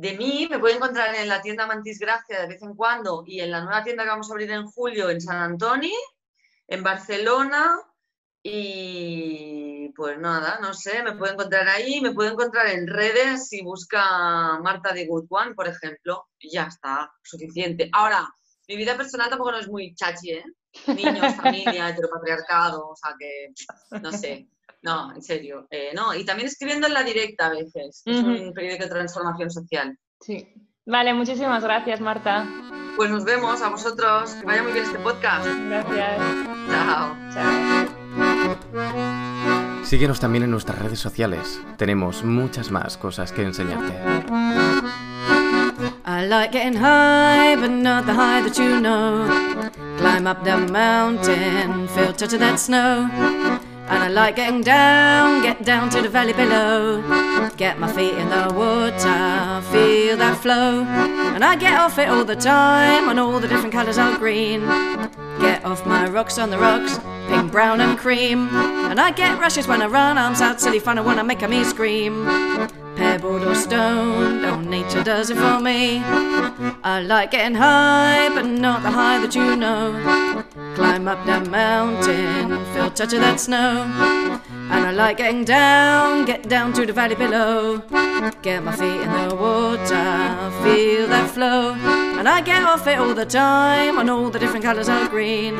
De 0.00 0.16
mí 0.16 0.48
me 0.50 0.58
puede 0.58 0.76
encontrar 0.76 1.14
en 1.14 1.28
la 1.28 1.42
tienda 1.42 1.66
Mantis 1.66 1.98
Gracia 1.98 2.40
de 2.40 2.46
vez 2.46 2.62
en 2.62 2.74
cuando 2.74 3.22
y 3.26 3.40
en 3.40 3.50
la 3.50 3.60
nueva 3.60 3.84
tienda 3.84 4.02
que 4.02 4.08
vamos 4.08 4.30
a 4.30 4.32
abrir 4.32 4.50
en 4.50 4.64
julio 4.64 5.10
en 5.10 5.20
San 5.20 5.36
Antonio, 5.36 5.94
en 6.68 6.82
Barcelona 6.82 7.78
y 8.42 9.90
pues 9.94 10.18
nada, 10.18 10.58
no 10.62 10.72
sé, 10.72 11.02
me 11.02 11.16
puede 11.16 11.34
encontrar 11.34 11.68
ahí, 11.68 12.00
me 12.00 12.14
puede 12.14 12.30
encontrar 12.30 12.68
en 12.68 12.86
redes 12.86 13.48
si 13.48 13.60
busca 13.60 14.58
Marta 14.62 14.94
de 14.94 15.04
Good 15.04 15.26
One, 15.28 15.52
por 15.52 15.68
ejemplo, 15.68 16.28
y 16.38 16.50
ya 16.50 16.62
está, 16.62 17.12
suficiente. 17.22 17.90
Ahora, 17.92 18.26
mi 18.68 18.76
vida 18.76 18.96
personal 18.96 19.28
tampoco 19.28 19.52
no 19.52 19.58
es 19.58 19.68
muy 19.68 19.94
chachi, 19.94 20.30
¿eh? 20.30 20.44
Niños, 20.86 21.34
familia, 21.36 21.90
heteropatriarcado, 21.90 22.88
o 22.88 22.96
sea 22.96 23.14
que, 23.18 23.52
no 24.00 24.10
sé. 24.12 24.48
No, 24.82 25.12
en 25.14 25.22
serio. 25.22 25.66
Eh, 25.70 25.90
no, 25.94 26.14
y 26.14 26.24
también 26.24 26.48
escribiendo 26.48 26.86
en 26.86 26.94
la 26.94 27.02
directa 27.02 27.46
a 27.46 27.50
veces. 27.50 28.02
Es 28.04 28.22
un 28.22 28.52
periódico 28.54 28.84
de 28.84 28.90
transformación 28.90 29.50
social. 29.50 29.96
Sí. 30.20 30.48
Vale, 30.86 31.12
muchísimas 31.14 31.62
gracias, 31.62 32.00
Marta. 32.00 32.46
Pues 32.96 33.10
nos 33.10 33.24
vemos 33.24 33.60
a 33.62 33.68
vosotros. 33.68 34.32
Que 34.32 34.46
vaya 34.46 34.62
muy 34.62 34.72
bien 34.72 34.84
este 34.84 34.98
podcast. 34.98 35.46
Gracias. 35.46 36.18
Chao. 36.70 37.16
Chao. 37.32 37.70
Síguenos 39.84 40.20
también 40.20 40.44
en 40.44 40.50
nuestras 40.50 40.78
redes 40.78 40.98
sociales. 40.98 41.60
Tenemos 41.76 42.24
muchas 42.24 42.70
más 42.70 42.96
cosas 42.96 43.32
que 43.32 43.42
enseñarte. 43.42 43.92
I 46.06 46.26
like 46.26 46.52
getting 46.52 46.78
high, 46.78 47.56
but 47.56 47.70
not 47.70 48.06
the 48.06 48.12
high 48.12 48.42
that 48.42 48.56
you 48.56 48.80
know. 48.80 49.26
Climb 49.98 50.26
up 50.26 50.42
the 50.44 50.56
mountain, 50.56 51.88
feel 51.88 52.12
touch 52.12 52.32
of 52.32 52.40
that 52.40 52.58
snow. 52.58 53.08
And 53.90 54.04
I 54.04 54.08
like 54.08 54.36
getting 54.36 54.62
down, 54.62 55.42
get 55.42 55.64
down 55.64 55.90
to 55.90 56.00
the 56.00 56.08
valley 56.08 56.32
below. 56.32 57.02
Get 57.56 57.78
my 57.78 57.92
feet 57.92 58.14
in 58.14 58.28
the 58.28 58.54
water, 58.54 59.60
feel 59.72 60.16
that 60.16 60.38
flow. 60.40 60.84
And 61.34 61.44
I 61.44 61.56
get 61.56 61.78
off 61.78 61.98
it 61.98 62.08
all 62.08 62.24
the 62.24 62.36
time, 62.36 63.08
on 63.08 63.18
all 63.18 63.40
the 63.40 63.48
different 63.48 63.72
colours 63.72 63.98
are 63.98 64.16
green. 64.16 64.60
Get 65.40 65.64
off 65.64 65.84
my 65.84 66.08
rocks 66.08 66.38
on 66.38 66.50
the 66.50 66.58
rocks, 66.58 66.98
brown, 67.50 67.80
and 67.80 67.98
cream. 67.98 68.48
And 68.90 69.00
I 69.00 69.10
get 69.10 69.38
rushes 69.38 69.66
when 69.66 69.82
I 69.82 69.86
run, 69.86 70.18
arms 70.18 70.40
out, 70.40 70.60
silly 70.60 70.78
fun, 70.78 70.98
I 70.98 71.02
wanna 71.02 71.24
make 71.24 71.42
a 71.42 71.48
me 71.48 71.64
scream. 71.64 72.24
Pebbled 72.96 73.42
or 73.44 73.54
stone, 73.54 74.44
oh, 74.44 74.60
nature 74.60 75.02
does 75.02 75.30
it 75.30 75.36
for 75.36 75.60
me. 75.60 76.02
I 76.82 77.00
like 77.00 77.30
getting 77.30 77.56
high, 77.56 78.28
but 78.34 78.46
not 78.46 78.82
the 78.82 78.90
high 78.90 79.18
that 79.20 79.34
you 79.34 79.56
know. 79.56 79.92
Climb 80.74 81.08
up 81.08 81.24
that 81.26 81.48
mountain, 81.48 82.48
feel 82.72 82.90
touch 82.90 83.12
of 83.12 83.20
that 83.20 83.40
snow. 83.40 83.82
And 84.70 84.86
I 84.86 84.92
like 84.92 85.16
getting 85.16 85.44
down, 85.44 86.24
get 86.26 86.48
down 86.48 86.72
to 86.74 86.86
the 86.86 86.92
valley 86.92 87.16
below. 87.16 87.78
Get 88.42 88.62
my 88.62 88.72
feet 88.72 89.00
in 89.00 89.28
the 89.28 89.34
water, 89.34 90.50
feel 90.62 91.08
that 91.08 91.30
flow. 91.30 92.09
And 92.20 92.28
I 92.28 92.42
get 92.42 92.62
off 92.64 92.86
it 92.86 92.98
all 92.98 93.14
the 93.14 93.24
time 93.24 93.98
on 93.98 94.10
all 94.10 94.28
the 94.28 94.38
different 94.38 94.62
colours 94.62 94.90
of 94.90 95.08
green. 95.08 95.56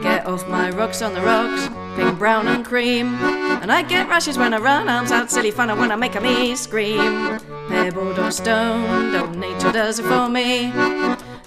Get 0.00 0.24
off 0.24 0.46
my 0.46 0.70
rocks 0.70 1.02
on 1.02 1.14
the 1.14 1.20
rocks, 1.20 1.66
pink, 1.96 2.16
brown, 2.16 2.46
and 2.46 2.64
cream. 2.64 3.16
And 3.60 3.72
I 3.72 3.82
get 3.82 4.08
rushes 4.08 4.38
when 4.38 4.54
I 4.54 4.58
run, 4.58 4.88
arms 4.88 5.10
out, 5.10 5.32
silly 5.32 5.50
fun, 5.50 5.68
I 5.68 5.96
make 5.96 6.14
a 6.14 6.20
me 6.20 6.54
scream. 6.54 7.40
Pebbled 7.66 8.20
or 8.20 8.30
stone, 8.30 9.10
don't 9.10 9.40
nature 9.40 9.72
does 9.72 9.98
it 9.98 10.04
for 10.04 10.28
me. 10.28 10.70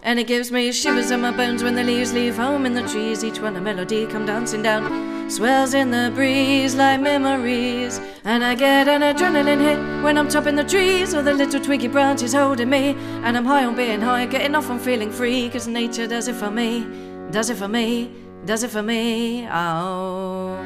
And 0.03 0.19
it 0.19 0.27
gives 0.27 0.51
me 0.51 0.73
shivers 0.73 1.09
in 1.09 1.21
my 1.21 1.31
bones 1.31 1.63
when 1.63 1.75
the 1.75 1.83
leaves 1.85 2.11
leave 2.11 2.35
home 2.35 2.65
in 2.65 2.73
the 2.73 2.85
trees. 2.85 3.23
Each 3.23 3.39
one 3.39 3.55
a 3.55 3.61
melody 3.61 4.05
come 4.07 4.25
dancing 4.25 4.61
down, 4.61 4.83
swells 5.29 5.73
in 5.73 5.91
the 5.91 6.11
breeze 6.13 6.75
like 6.75 7.01
memories. 7.01 7.99
And 8.23 8.43
I 8.43 8.55
get 8.55 8.87
an 8.87 9.01
adrenaline 9.01 9.59
hit 9.59 10.03
when 10.03 10.17
I'm 10.17 10.29
topping 10.29 10.55
the 10.55 10.63
trees, 10.63 11.13
or 11.13 11.21
the 11.21 11.33
little 11.33 11.59
twiggy 11.59 11.87
branches 11.87 12.33
holding 12.33 12.69
me. 12.69 12.95
And 13.23 13.35
I'm 13.37 13.45
high 13.45 13.65
on 13.65 13.75
being 13.75 14.01
high, 14.01 14.25
getting 14.25 14.55
off 14.55 14.69
on 14.69 14.79
feeling 14.79 15.11
free, 15.11 15.49
cause 15.49 15.67
nature 15.67 16.07
does 16.07 16.27
it 16.27 16.35
for 16.35 16.51
me, 16.51 16.85
does 17.31 17.49
it 17.49 17.57
for 17.57 17.67
me, 17.67 18.11
does 18.45 18.63
it 18.63 18.71
for 18.71 18.83
me. 18.83 19.47
Oh. 19.47 20.57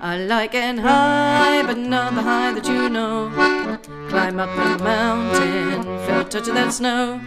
I 0.00 0.18
like 0.18 0.52
getting 0.52 0.80
high, 0.80 1.62
but 1.66 1.76
not 1.76 2.14
the 2.14 2.22
high 2.22 2.52
that 2.52 2.66
you 2.68 2.88
know. 2.88 3.78
Climb 4.08 4.40
up 4.40 4.48
the 4.56 4.84
mountain, 4.84 5.82
feel 6.06 6.24
touch 6.24 6.48
of 6.48 6.54
that 6.54 6.72
snow. 6.72 7.20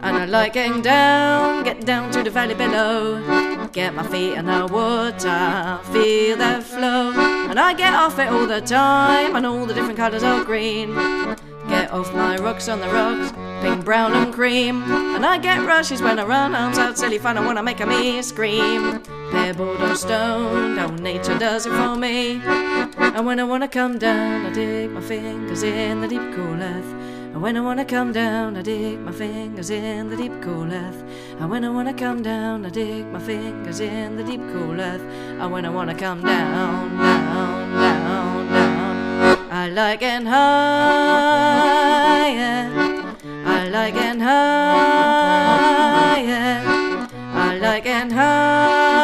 And 0.00 0.16
I 0.16 0.24
like 0.26 0.52
getting 0.52 0.82
down, 0.82 1.64
get 1.64 1.86
down 1.86 2.10
to 2.12 2.22
the 2.22 2.30
valley 2.30 2.54
below. 2.54 3.68
Get 3.72 3.94
my 3.94 4.02
feet 4.06 4.34
in 4.34 4.46
the 4.46 4.66
water, 4.66 5.80
feel 5.92 6.36
that 6.36 6.62
flow. 6.64 7.12
And 7.48 7.58
I 7.58 7.72
get 7.72 7.94
off 7.94 8.18
it 8.18 8.28
all 8.28 8.46
the 8.46 8.60
time, 8.60 9.36
and 9.36 9.46
all 9.46 9.64
the 9.64 9.74
different 9.74 9.96
colours 9.96 10.22
are 10.22 10.44
green. 10.44 10.94
Off 11.92 12.10
my 12.14 12.36
rocks 12.38 12.68
on 12.68 12.80
the 12.80 12.88
rocks, 12.88 13.32
pink, 13.60 13.84
brown, 13.84 14.14
and 14.14 14.32
cream. 14.32 14.82
And 15.14 15.26
I 15.26 15.36
get 15.36 15.66
rushes 15.66 16.00
when 16.00 16.18
I 16.18 16.24
run, 16.24 16.54
arms 16.54 16.78
out, 16.78 16.96
silly 16.96 17.18
fun, 17.18 17.36
I 17.36 17.44
wanna 17.44 17.62
make 17.62 17.80
a 17.80 17.86
me 17.86 18.22
scream. 18.22 19.02
Pebbled 19.30 19.78
or 19.78 19.94
stone, 19.94 20.78
oh, 20.78 20.88
nature 21.02 21.38
does 21.38 21.66
it 21.66 21.72
for 21.72 21.94
me. 21.94 22.40
And 22.96 23.26
when 23.26 23.38
I 23.38 23.44
wanna 23.44 23.68
come 23.68 23.98
down, 23.98 24.46
I 24.46 24.52
dig 24.52 24.90
my 24.90 25.02
fingers 25.02 25.62
in 25.62 26.00
the 26.00 26.08
deep 26.08 26.32
cool 26.34 26.62
earth. 26.62 26.92
And 27.32 27.42
when 27.42 27.56
I 27.56 27.60
wanna 27.60 27.84
come 27.84 28.10
down, 28.10 28.56
I 28.56 28.62
dig 28.62 28.98
my 28.98 29.12
fingers 29.12 29.68
in 29.68 30.08
the 30.08 30.16
deep 30.16 30.32
cool 30.42 30.72
earth. 30.72 31.04
And 31.38 31.50
when 31.50 31.62
I 31.62 31.68
wanna 31.68 31.92
come 31.92 32.22
down, 32.22 32.64
I 32.64 32.70
dig 32.70 33.06
my 33.06 33.20
fingers 33.20 33.80
in 33.80 34.16
the 34.16 34.24
deep 34.24 34.40
cool 34.50 34.80
earth. 34.80 35.02
And 35.02 35.52
when 35.52 35.66
I 35.66 35.68
wanna 35.68 35.94
come 35.94 36.22
down, 36.22 36.96
down, 36.98 37.31
I 39.62 39.68
like 39.68 40.02
and 40.02 40.26
higher. 40.26 40.42
I 43.46 43.68
like 43.68 43.94
and 43.94 44.20
higher. 44.20 44.32
I 47.32 47.58
like 47.58 47.86
and 47.86 48.12
higher. 48.12 49.01